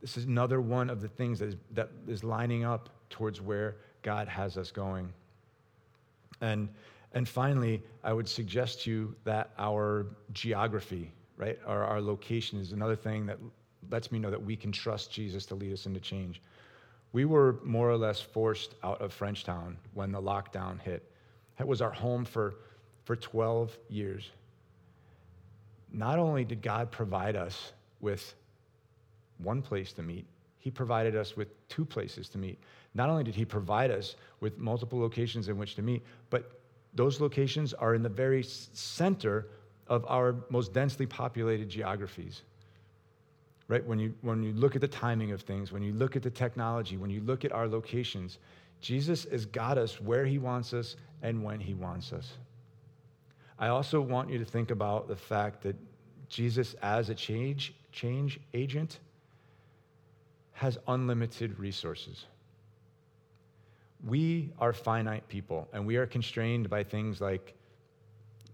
This 0.00 0.16
is 0.16 0.24
another 0.24 0.60
one 0.60 0.90
of 0.90 1.00
the 1.00 1.08
things 1.08 1.38
that 1.38 1.48
is, 1.48 1.56
that 1.72 1.90
is 2.06 2.22
lining 2.22 2.64
up 2.64 2.90
towards 3.10 3.40
where 3.40 3.76
God 4.02 4.28
has 4.28 4.56
us 4.56 4.70
going. 4.70 5.12
And, 6.40 6.68
and 7.12 7.28
finally, 7.28 7.82
I 8.04 8.12
would 8.12 8.28
suggest 8.28 8.82
to 8.82 8.90
you 8.90 9.16
that 9.24 9.50
our 9.58 10.06
geography, 10.32 11.12
right, 11.36 11.58
our, 11.66 11.84
our 11.84 12.00
location 12.00 12.60
is 12.60 12.72
another 12.72 12.96
thing 12.96 13.26
that 13.26 13.38
lets 13.90 14.12
me 14.12 14.18
know 14.18 14.30
that 14.30 14.44
we 14.44 14.56
can 14.56 14.72
trust 14.72 15.10
Jesus 15.10 15.46
to 15.46 15.54
lead 15.54 15.72
us 15.72 15.86
into 15.86 16.00
change. 16.00 16.42
We 17.12 17.24
were 17.24 17.58
more 17.64 17.88
or 17.88 17.96
less 17.96 18.20
forced 18.20 18.74
out 18.82 19.00
of 19.00 19.16
Frenchtown 19.18 19.76
when 19.94 20.12
the 20.12 20.20
lockdown 20.20 20.80
hit. 20.80 21.10
That 21.56 21.66
was 21.66 21.80
our 21.80 21.90
home 21.90 22.24
for, 22.24 22.54
for 23.04 23.16
12 23.16 23.76
years. 23.88 24.30
Not 25.92 26.18
only 26.18 26.44
did 26.44 26.62
God 26.62 26.90
provide 26.90 27.36
us 27.36 27.72
with 28.00 28.34
one 29.38 29.62
place 29.62 29.92
to 29.94 30.02
meet, 30.02 30.26
He 30.58 30.70
provided 30.70 31.16
us 31.16 31.36
with 31.36 31.48
two 31.68 31.84
places 31.84 32.28
to 32.30 32.38
meet. 32.38 32.58
Not 32.94 33.08
only 33.08 33.24
did 33.24 33.34
He 33.34 33.44
provide 33.44 33.90
us 33.90 34.16
with 34.40 34.58
multiple 34.58 34.98
locations 34.98 35.48
in 35.48 35.56
which 35.56 35.74
to 35.76 35.82
meet, 35.82 36.02
but 36.30 36.60
those 36.94 37.20
locations 37.20 37.74
are 37.74 37.94
in 37.94 38.02
the 38.02 38.08
very 38.08 38.42
center 38.42 39.46
of 39.86 40.04
our 40.08 40.34
most 40.50 40.72
densely 40.72 41.06
populated 41.06 41.68
geographies. 41.68 42.42
Right? 43.68 43.84
When 43.84 43.98
you, 43.98 44.14
when 44.22 44.42
you 44.42 44.52
look 44.52 44.74
at 44.74 44.80
the 44.80 44.88
timing 44.88 45.32
of 45.32 45.42
things, 45.42 45.72
when 45.72 45.82
you 45.82 45.92
look 45.92 46.16
at 46.16 46.22
the 46.22 46.30
technology, 46.30 46.96
when 46.96 47.10
you 47.10 47.20
look 47.20 47.44
at 47.44 47.52
our 47.52 47.66
locations, 47.66 48.38
Jesus 48.80 49.24
has 49.30 49.46
got 49.46 49.78
us 49.78 50.00
where 50.00 50.24
He 50.24 50.38
wants 50.38 50.72
us 50.72 50.96
and 51.22 51.42
when 51.42 51.60
He 51.60 51.74
wants 51.74 52.12
us. 52.12 52.32
I 53.58 53.68
also 53.68 54.00
want 54.00 54.30
you 54.30 54.38
to 54.38 54.44
think 54.44 54.70
about 54.70 55.08
the 55.08 55.16
fact 55.16 55.62
that 55.62 55.76
Jesus, 56.28 56.74
as 56.82 57.08
a 57.08 57.14
change, 57.14 57.74
change 57.92 58.38
agent, 58.52 58.98
has 60.52 60.78
unlimited 60.88 61.58
resources. 61.58 62.26
We 64.06 64.52
are 64.58 64.72
finite 64.72 65.26
people, 65.28 65.68
and 65.72 65.86
we 65.86 65.96
are 65.96 66.06
constrained 66.06 66.68
by 66.68 66.84
things 66.84 67.20
like 67.20 67.54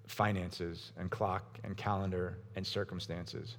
finances 0.06 0.92
and 0.98 1.10
clock 1.10 1.58
and 1.64 1.76
calendar 1.76 2.38
and 2.54 2.66
circumstances. 2.66 3.56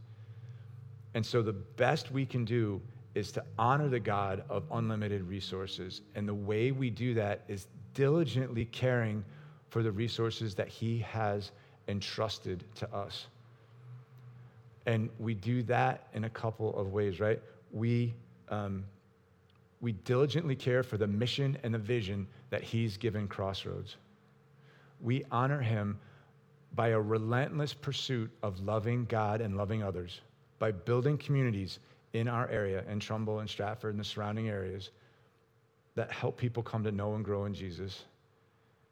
And 1.13 1.25
so, 1.25 1.41
the 1.41 1.53
best 1.53 2.11
we 2.11 2.25
can 2.25 2.45
do 2.45 2.81
is 3.15 3.31
to 3.31 3.43
honor 3.59 3.87
the 3.87 3.99
God 3.99 4.43
of 4.49 4.63
unlimited 4.71 5.23
resources. 5.23 6.01
And 6.15 6.27
the 6.27 6.33
way 6.33 6.71
we 6.71 6.89
do 6.89 7.13
that 7.13 7.41
is 7.47 7.67
diligently 7.93 8.65
caring 8.65 9.23
for 9.69 9.83
the 9.83 9.91
resources 9.91 10.55
that 10.55 10.67
He 10.67 10.99
has 10.99 11.51
entrusted 11.87 12.63
to 12.75 12.91
us. 12.93 13.27
And 14.85 15.09
we 15.19 15.33
do 15.33 15.63
that 15.63 16.07
in 16.13 16.25
a 16.25 16.29
couple 16.29 16.75
of 16.77 16.91
ways, 16.91 17.19
right? 17.19 17.41
We 17.71 18.13
um, 18.49 18.83
we 19.81 19.91
diligently 19.91 20.55
care 20.55 20.81
for 20.81 20.97
the 20.97 21.07
mission 21.07 21.57
and 21.63 21.73
the 21.73 21.79
vision 21.79 22.25
that 22.49 22.63
He's 22.63 22.95
given 22.95 23.27
Crossroads. 23.27 23.97
We 25.01 25.25
honor 25.29 25.61
Him 25.61 25.99
by 26.75 26.89
a 26.89 26.99
relentless 26.99 27.73
pursuit 27.73 28.31
of 28.41 28.59
loving 28.61 29.05
God 29.05 29.41
and 29.41 29.57
loving 29.57 29.83
others, 29.83 30.21
by 30.57 30.71
building 30.71 31.17
communities 31.17 31.79
in 32.13 32.27
our 32.27 32.47
area, 32.49 32.83
in 32.89 32.99
Trumbull 32.99 33.39
and 33.39 33.49
Stratford 33.49 33.91
and 33.91 33.99
the 33.99 34.05
surrounding 34.05 34.49
areas, 34.49 34.91
that 35.95 36.11
help 36.11 36.37
people 36.37 36.63
come 36.63 36.83
to 36.83 36.91
know 36.91 37.15
and 37.15 37.25
grow 37.25 37.45
in 37.45 37.53
Jesus 37.53 38.03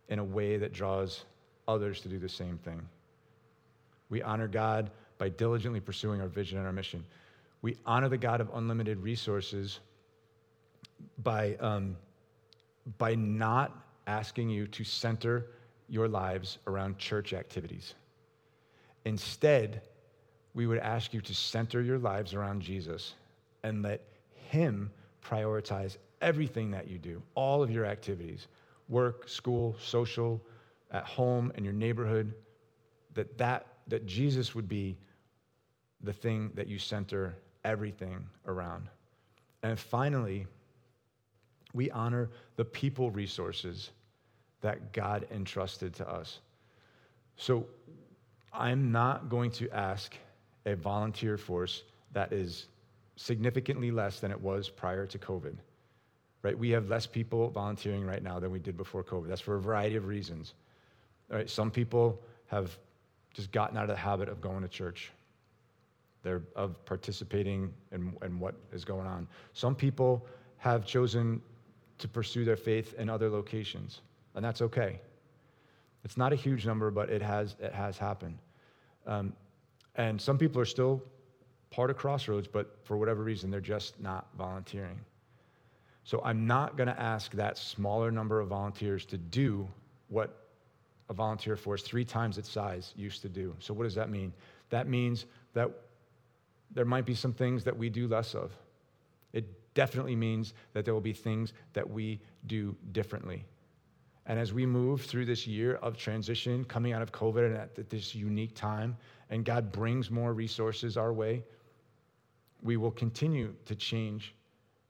in 0.09 0.19
a 0.19 0.23
way 0.23 0.57
that 0.57 0.73
draws 0.73 1.23
others 1.67 2.01
to 2.01 2.09
do 2.09 2.19
the 2.19 2.29
same 2.29 2.57
thing. 2.57 2.81
We 4.09 4.21
honor 4.21 4.47
God 4.47 4.91
by 5.17 5.29
diligently 5.29 5.79
pursuing 5.79 6.19
our 6.19 6.27
vision 6.27 6.57
and 6.57 6.67
our 6.67 6.73
mission. 6.73 7.05
We 7.61 7.77
honor 7.85 8.09
the 8.09 8.17
God 8.17 8.41
of 8.41 8.49
unlimited 8.53 9.01
resources 9.01 9.79
by, 11.19 11.55
um, 11.55 11.95
by 12.97 13.15
not 13.15 13.85
asking 14.07 14.49
you 14.49 14.67
to 14.67 14.83
center 14.83 15.47
your 15.87 16.07
lives 16.07 16.57
around 16.67 16.97
church 16.97 17.33
activities. 17.33 17.93
Instead, 19.05 19.81
we 20.53 20.67
would 20.67 20.79
ask 20.79 21.13
you 21.13 21.21
to 21.21 21.33
center 21.33 21.81
your 21.81 21.97
lives 21.97 22.33
around 22.33 22.61
Jesus 22.61 23.13
and 23.63 23.81
let 23.81 24.01
Him 24.33 24.91
prioritize 25.23 25.97
everything 26.21 26.71
that 26.71 26.87
you 26.87 26.97
do, 26.97 27.21
all 27.35 27.63
of 27.63 27.71
your 27.71 27.85
activities 27.85 28.47
work, 28.89 29.29
school, 29.29 29.75
social, 29.79 30.41
at 30.91 31.05
home, 31.05 31.51
in 31.55 31.63
your 31.63 31.73
neighborhood 31.73 32.33
that, 33.13 33.37
that, 33.37 33.65
that 33.87 34.05
Jesus 34.05 34.53
would 34.53 34.67
be 34.67 34.97
the 36.03 36.11
thing 36.11 36.51
that 36.55 36.67
you 36.67 36.77
center 36.77 37.35
everything 37.63 38.27
around. 38.47 38.89
And 39.63 39.79
finally, 39.79 40.45
we 41.73 41.89
honor 41.91 42.29
the 42.57 42.65
people 42.65 43.11
resources 43.11 43.91
that 44.61 44.91
God 44.91 45.25
entrusted 45.31 45.93
to 45.95 46.09
us. 46.09 46.39
So 47.37 47.65
I'm 48.53 48.91
not 48.91 49.29
going 49.29 49.51
to 49.51 49.69
ask 49.71 50.15
a 50.65 50.75
volunteer 50.75 51.37
force 51.37 51.83
that 52.13 52.31
is 52.33 52.67
significantly 53.15 53.91
less 53.91 54.19
than 54.19 54.31
it 54.31 54.39
was 54.39 54.69
prior 54.69 55.05
to 55.05 55.17
COVID. 55.17 55.55
right? 56.43 56.57
We 56.57 56.69
have 56.71 56.89
less 56.89 57.05
people 57.05 57.49
volunteering 57.49 58.05
right 58.05 58.23
now 58.23 58.39
than 58.39 58.51
we 58.51 58.59
did 58.59 58.77
before 58.77 59.03
COVID. 59.03 59.27
That's 59.27 59.41
for 59.41 59.55
a 59.55 59.61
variety 59.61 59.95
of 59.95 60.07
reasons. 60.07 60.53
Right, 61.29 61.49
some 61.49 61.71
people 61.71 62.21
have 62.47 62.77
just 63.33 63.51
gotten 63.51 63.77
out 63.77 63.83
of 63.83 63.89
the 63.89 63.95
habit 63.95 64.27
of 64.27 64.41
going 64.41 64.61
to 64.63 64.67
church. 64.67 65.11
They're 66.23 66.41
of 66.55 66.83
participating 66.85 67.73
in, 67.91 68.13
in 68.23 68.39
what 68.39 68.55
is 68.73 68.83
going 68.83 69.07
on. 69.07 69.27
Some 69.53 69.73
people 69.73 70.25
have 70.57 70.85
chosen 70.85 71.41
to 71.99 72.07
pursue 72.07 72.43
their 72.43 72.57
faith 72.57 72.93
in 72.95 73.09
other 73.09 73.29
locations, 73.29 74.01
and 74.35 74.43
that's 74.43 74.61
okay. 74.61 74.99
It's 76.03 76.17
not 76.17 76.33
a 76.33 76.35
huge 76.35 76.65
number, 76.65 76.91
but 76.91 77.09
it 77.09 77.21
has, 77.21 77.55
it 77.61 77.73
has 77.73 77.97
happened. 77.97 78.37
Um, 79.07 79.33
and 79.95 80.19
some 80.19 80.37
people 80.37 80.61
are 80.61 80.65
still 80.65 81.03
part 81.69 81.89
of 81.89 81.97
Crossroads, 81.97 82.47
but 82.47 82.77
for 82.83 82.97
whatever 82.97 83.23
reason, 83.23 83.49
they're 83.49 83.59
just 83.59 83.99
not 83.99 84.27
volunteering. 84.37 84.99
So 86.03 86.21
I'm 86.23 86.47
not 86.47 86.77
going 86.77 86.87
to 86.87 86.99
ask 86.99 87.31
that 87.33 87.57
smaller 87.57 88.11
number 88.11 88.39
of 88.39 88.49
volunteers 88.49 89.05
to 89.05 89.17
do 89.17 89.67
what 90.09 90.47
a 91.09 91.13
volunteer 91.13 91.55
force 91.55 91.83
three 91.83 92.05
times 92.05 92.37
its 92.37 92.49
size 92.49 92.93
used 92.95 93.21
to 93.21 93.29
do. 93.29 93.55
So 93.59 93.73
what 93.73 93.83
does 93.83 93.95
that 93.95 94.09
mean? 94.09 94.33
That 94.69 94.87
means 94.87 95.25
that 95.53 95.69
there 96.71 96.85
might 96.85 97.05
be 97.05 97.15
some 97.15 97.33
things 97.33 97.63
that 97.65 97.77
we 97.77 97.89
do 97.89 98.07
less 98.07 98.33
of. 98.33 98.51
It 99.33 99.73
definitely 99.73 100.15
means 100.15 100.53
that 100.73 100.85
there 100.85 100.93
will 100.93 101.01
be 101.01 101.13
things 101.13 101.53
that 101.73 101.89
we 101.89 102.19
do 102.47 102.75
differently. 102.91 103.45
And 104.27 104.39
as 104.39 104.53
we 104.53 104.65
move 104.65 105.01
through 105.01 105.25
this 105.25 105.47
year 105.47 105.75
of 105.75 105.97
transition, 105.97 106.63
coming 106.65 106.93
out 106.93 107.01
of 107.01 107.11
COVID 107.11 107.45
and 107.45 107.55
at 107.55 107.89
this 107.89 108.13
unique 108.13 108.55
time, 108.55 108.95
and 109.29 109.43
God 109.43 109.71
brings 109.71 110.11
more 110.11 110.33
resources 110.33 110.95
our 110.97 111.11
way, 111.11 111.43
we 112.61 112.77
will 112.77 112.91
continue 112.91 113.53
to 113.65 113.75
change 113.75 114.35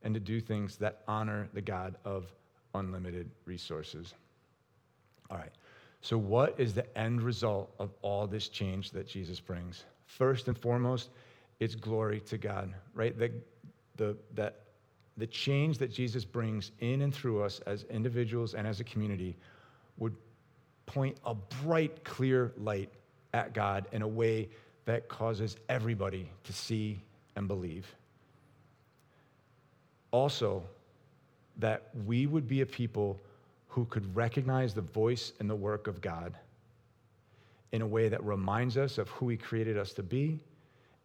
and 0.03 0.13
to 0.13 0.19
do 0.19 0.41
things 0.41 0.77
that 0.77 1.01
honor 1.07 1.47
the 1.53 1.61
God 1.61 1.95
of 2.03 2.25
unlimited 2.73 3.29
resources. 3.45 4.13
All 5.29 5.37
right. 5.37 5.51
So, 6.01 6.17
what 6.17 6.59
is 6.59 6.73
the 6.73 6.97
end 6.97 7.21
result 7.21 7.73
of 7.79 7.91
all 8.01 8.27
this 8.27 8.49
change 8.49 8.91
that 8.91 9.07
Jesus 9.07 9.39
brings? 9.39 9.85
First 10.05 10.47
and 10.47 10.57
foremost, 10.57 11.11
it's 11.59 11.75
glory 11.75 12.19
to 12.21 12.37
God, 12.37 12.73
right? 12.93 13.17
The, 13.17 13.31
the, 13.97 14.17
that 14.33 14.60
the 15.21 15.27
change 15.27 15.77
that 15.77 15.91
Jesus 15.91 16.25
brings 16.25 16.71
in 16.79 17.03
and 17.03 17.13
through 17.13 17.43
us 17.43 17.59
as 17.67 17.83
individuals 17.91 18.55
and 18.55 18.65
as 18.65 18.79
a 18.79 18.83
community 18.83 19.37
would 19.97 20.15
point 20.87 21.15
a 21.25 21.35
bright, 21.63 22.03
clear 22.03 22.51
light 22.57 22.89
at 23.31 23.53
God 23.53 23.85
in 23.91 24.01
a 24.01 24.07
way 24.07 24.49
that 24.85 25.07
causes 25.09 25.57
everybody 25.69 26.27
to 26.43 26.51
see 26.51 26.99
and 27.35 27.47
believe. 27.47 27.85
Also, 30.09 30.63
that 31.57 31.89
we 32.07 32.25
would 32.25 32.47
be 32.47 32.61
a 32.61 32.65
people 32.65 33.19
who 33.67 33.85
could 33.85 34.15
recognize 34.15 34.73
the 34.73 34.81
voice 34.81 35.33
and 35.39 35.47
the 35.47 35.55
work 35.55 35.85
of 35.85 36.01
God 36.01 36.33
in 37.73 37.83
a 37.83 37.87
way 37.87 38.09
that 38.09 38.23
reminds 38.23 38.75
us 38.75 38.97
of 38.97 39.07
who 39.09 39.29
He 39.29 39.37
created 39.37 39.77
us 39.77 39.93
to 39.93 40.01
be, 40.01 40.39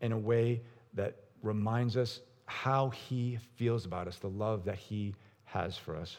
in 0.01 0.13
a 0.13 0.19
way 0.19 0.63
that 0.95 1.17
reminds 1.43 1.99
us 1.99 2.21
how 2.47 2.91
He 2.91 3.39
feels 3.57 3.85
about 3.85 4.09
us, 4.09 4.19
the 4.19 4.29
love 4.29 4.65
that 4.65 4.77
He 4.77 5.15
has 5.45 5.77
for 5.77 5.97
us. 5.97 6.17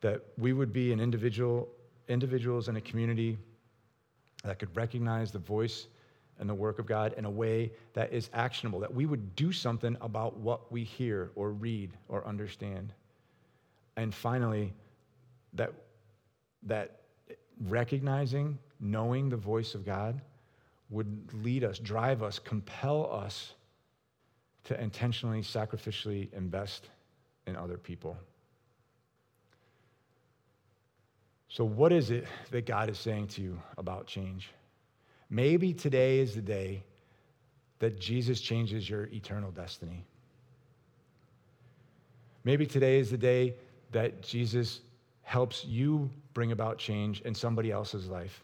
That 0.00 0.22
we 0.38 0.52
would 0.52 0.72
be 0.72 0.92
an 0.92 1.00
individual, 1.00 1.68
individuals 2.08 2.68
in 2.68 2.76
a 2.76 2.80
community 2.80 3.38
that 4.44 4.58
could 4.58 4.74
recognize 4.76 5.30
the 5.32 5.38
voice 5.38 5.86
and 6.38 6.48
the 6.48 6.54
work 6.54 6.78
of 6.78 6.86
God 6.86 7.14
in 7.16 7.24
a 7.24 7.30
way 7.30 7.72
that 7.94 8.12
is 8.12 8.30
actionable, 8.34 8.78
that 8.80 8.94
we 8.94 9.06
would 9.06 9.34
do 9.36 9.52
something 9.52 9.96
about 10.00 10.36
what 10.36 10.70
we 10.70 10.84
hear 10.84 11.30
or 11.34 11.50
read 11.50 11.90
or 12.08 12.26
understand. 12.26 12.92
And 13.96 14.14
finally, 14.14 14.72
that, 15.54 15.72
that 16.64 17.00
recognizing, 17.66 18.58
knowing 18.80 19.30
the 19.30 19.36
voice 19.36 19.74
of 19.74 19.84
God 19.86 20.20
would 20.90 21.28
lead 21.42 21.64
us, 21.64 21.78
drive 21.78 22.22
us, 22.22 22.38
compel 22.38 23.10
us 23.12 23.54
to 24.66 24.80
intentionally, 24.80 25.40
sacrificially 25.40 26.32
invest 26.32 26.88
in 27.46 27.56
other 27.56 27.78
people. 27.78 28.16
So, 31.48 31.64
what 31.64 31.92
is 31.92 32.10
it 32.10 32.26
that 32.50 32.66
God 32.66 32.90
is 32.90 32.98
saying 32.98 33.28
to 33.28 33.42
you 33.42 33.60
about 33.78 34.06
change? 34.06 34.50
Maybe 35.30 35.72
today 35.72 36.18
is 36.18 36.34
the 36.34 36.42
day 36.42 36.82
that 37.78 38.00
Jesus 38.00 38.40
changes 38.40 38.88
your 38.88 39.04
eternal 39.04 39.50
destiny. 39.50 40.04
Maybe 42.44 42.66
today 42.66 42.98
is 42.98 43.10
the 43.10 43.18
day 43.18 43.54
that 43.92 44.22
Jesus 44.22 44.80
helps 45.22 45.64
you 45.64 46.10
bring 46.34 46.52
about 46.52 46.78
change 46.78 47.20
in 47.22 47.34
somebody 47.34 47.70
else's 47.70 48.08
life. 48.08 48.42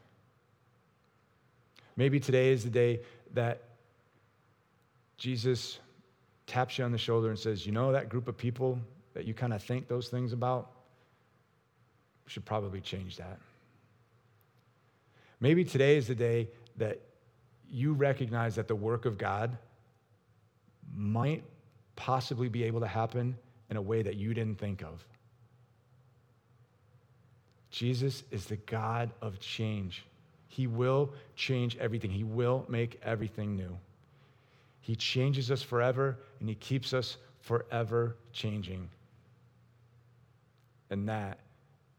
Maybe 1.97 2.19
today 2.19 2.51
is 2.51 2.65
the 2.65 2.71
day 2.71 3.01
that 3.35 3.63
Jesus 5.19 5.79
taps 6.47 6.79
you 6.79 6.85
on 6.85 6.93
the 6.93 6.99
shoulder 6.99 7.31
and 7.31 7.39
says, 7.39 7.67
You 7.67 7.73
know, 7.73 7.93
that 7.93 8.09
group 8.09 8.29
of 8.29 8.37
people 8.37 8.79
that 9.15 9.27
you 9.27 9.35
kind 9.35 9.53
of 9.53 9.63
think 9.63 9.89
those 9.89 10.09
things 10.09 10.33
about, 10.33 10.71
should 12.27 12.45
probably 12.45 12.81
change 12.81 13.17
that. 13.17 13.39
Maybe 15.41 15.65
today 15.65 15.97
is 15.97 16.07
the 16.07 16.15
day 16.15 16.49
that 16.77 17.01
you 17.69 17.93
recognize 17.93 18.55
that 18.55 18.69
the 18.69 18.75
work 18.75 19.05
of 19.07 19.19
God 19.19 19.57
might 20.95 21.43
possibly 21.97 22.49
be 22.49 22.65
able 22.65 22.81
to 22.81 22.87
happen 22.87 23.37
in 23.71 23.77
a 23.77 23.83
way 23.83 24.03
that 24.03 24.17
you 24.17 24.35
didn't 24.35 24.59
think 24.59 24.83
of. 24.83 25.05
Jesus 27.71 28.23
is 28.31 28.47
the 28.47 28.57
God 28.57 29.11
of 29.21 29.41
change. 29.41 30.05
He 30.47 30.67
will 30.67 31.13
change 31.35 31.77
everything, 31.79 32.11
He 32.11 32.25
will 32.25 32.67
make 32.69 33.01
everything 33.03 33.57
new. 33.57 33.79
He 34.83 34.97
changes 34.97 35.51
us 35.51 35.63
forever, 35.63 36.19
and 36.41 36.49
He 36.49 36.57
keeps 36.57 36.93
us 36.93 37.17
forever 37.41 38.17
changing. 38.33 38.91
And 40.91 41.09
that 41.09 41.39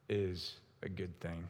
is 0.09 0.57
a 0.83 0.89
good 0.89 1.19
thing. 1.19 1.47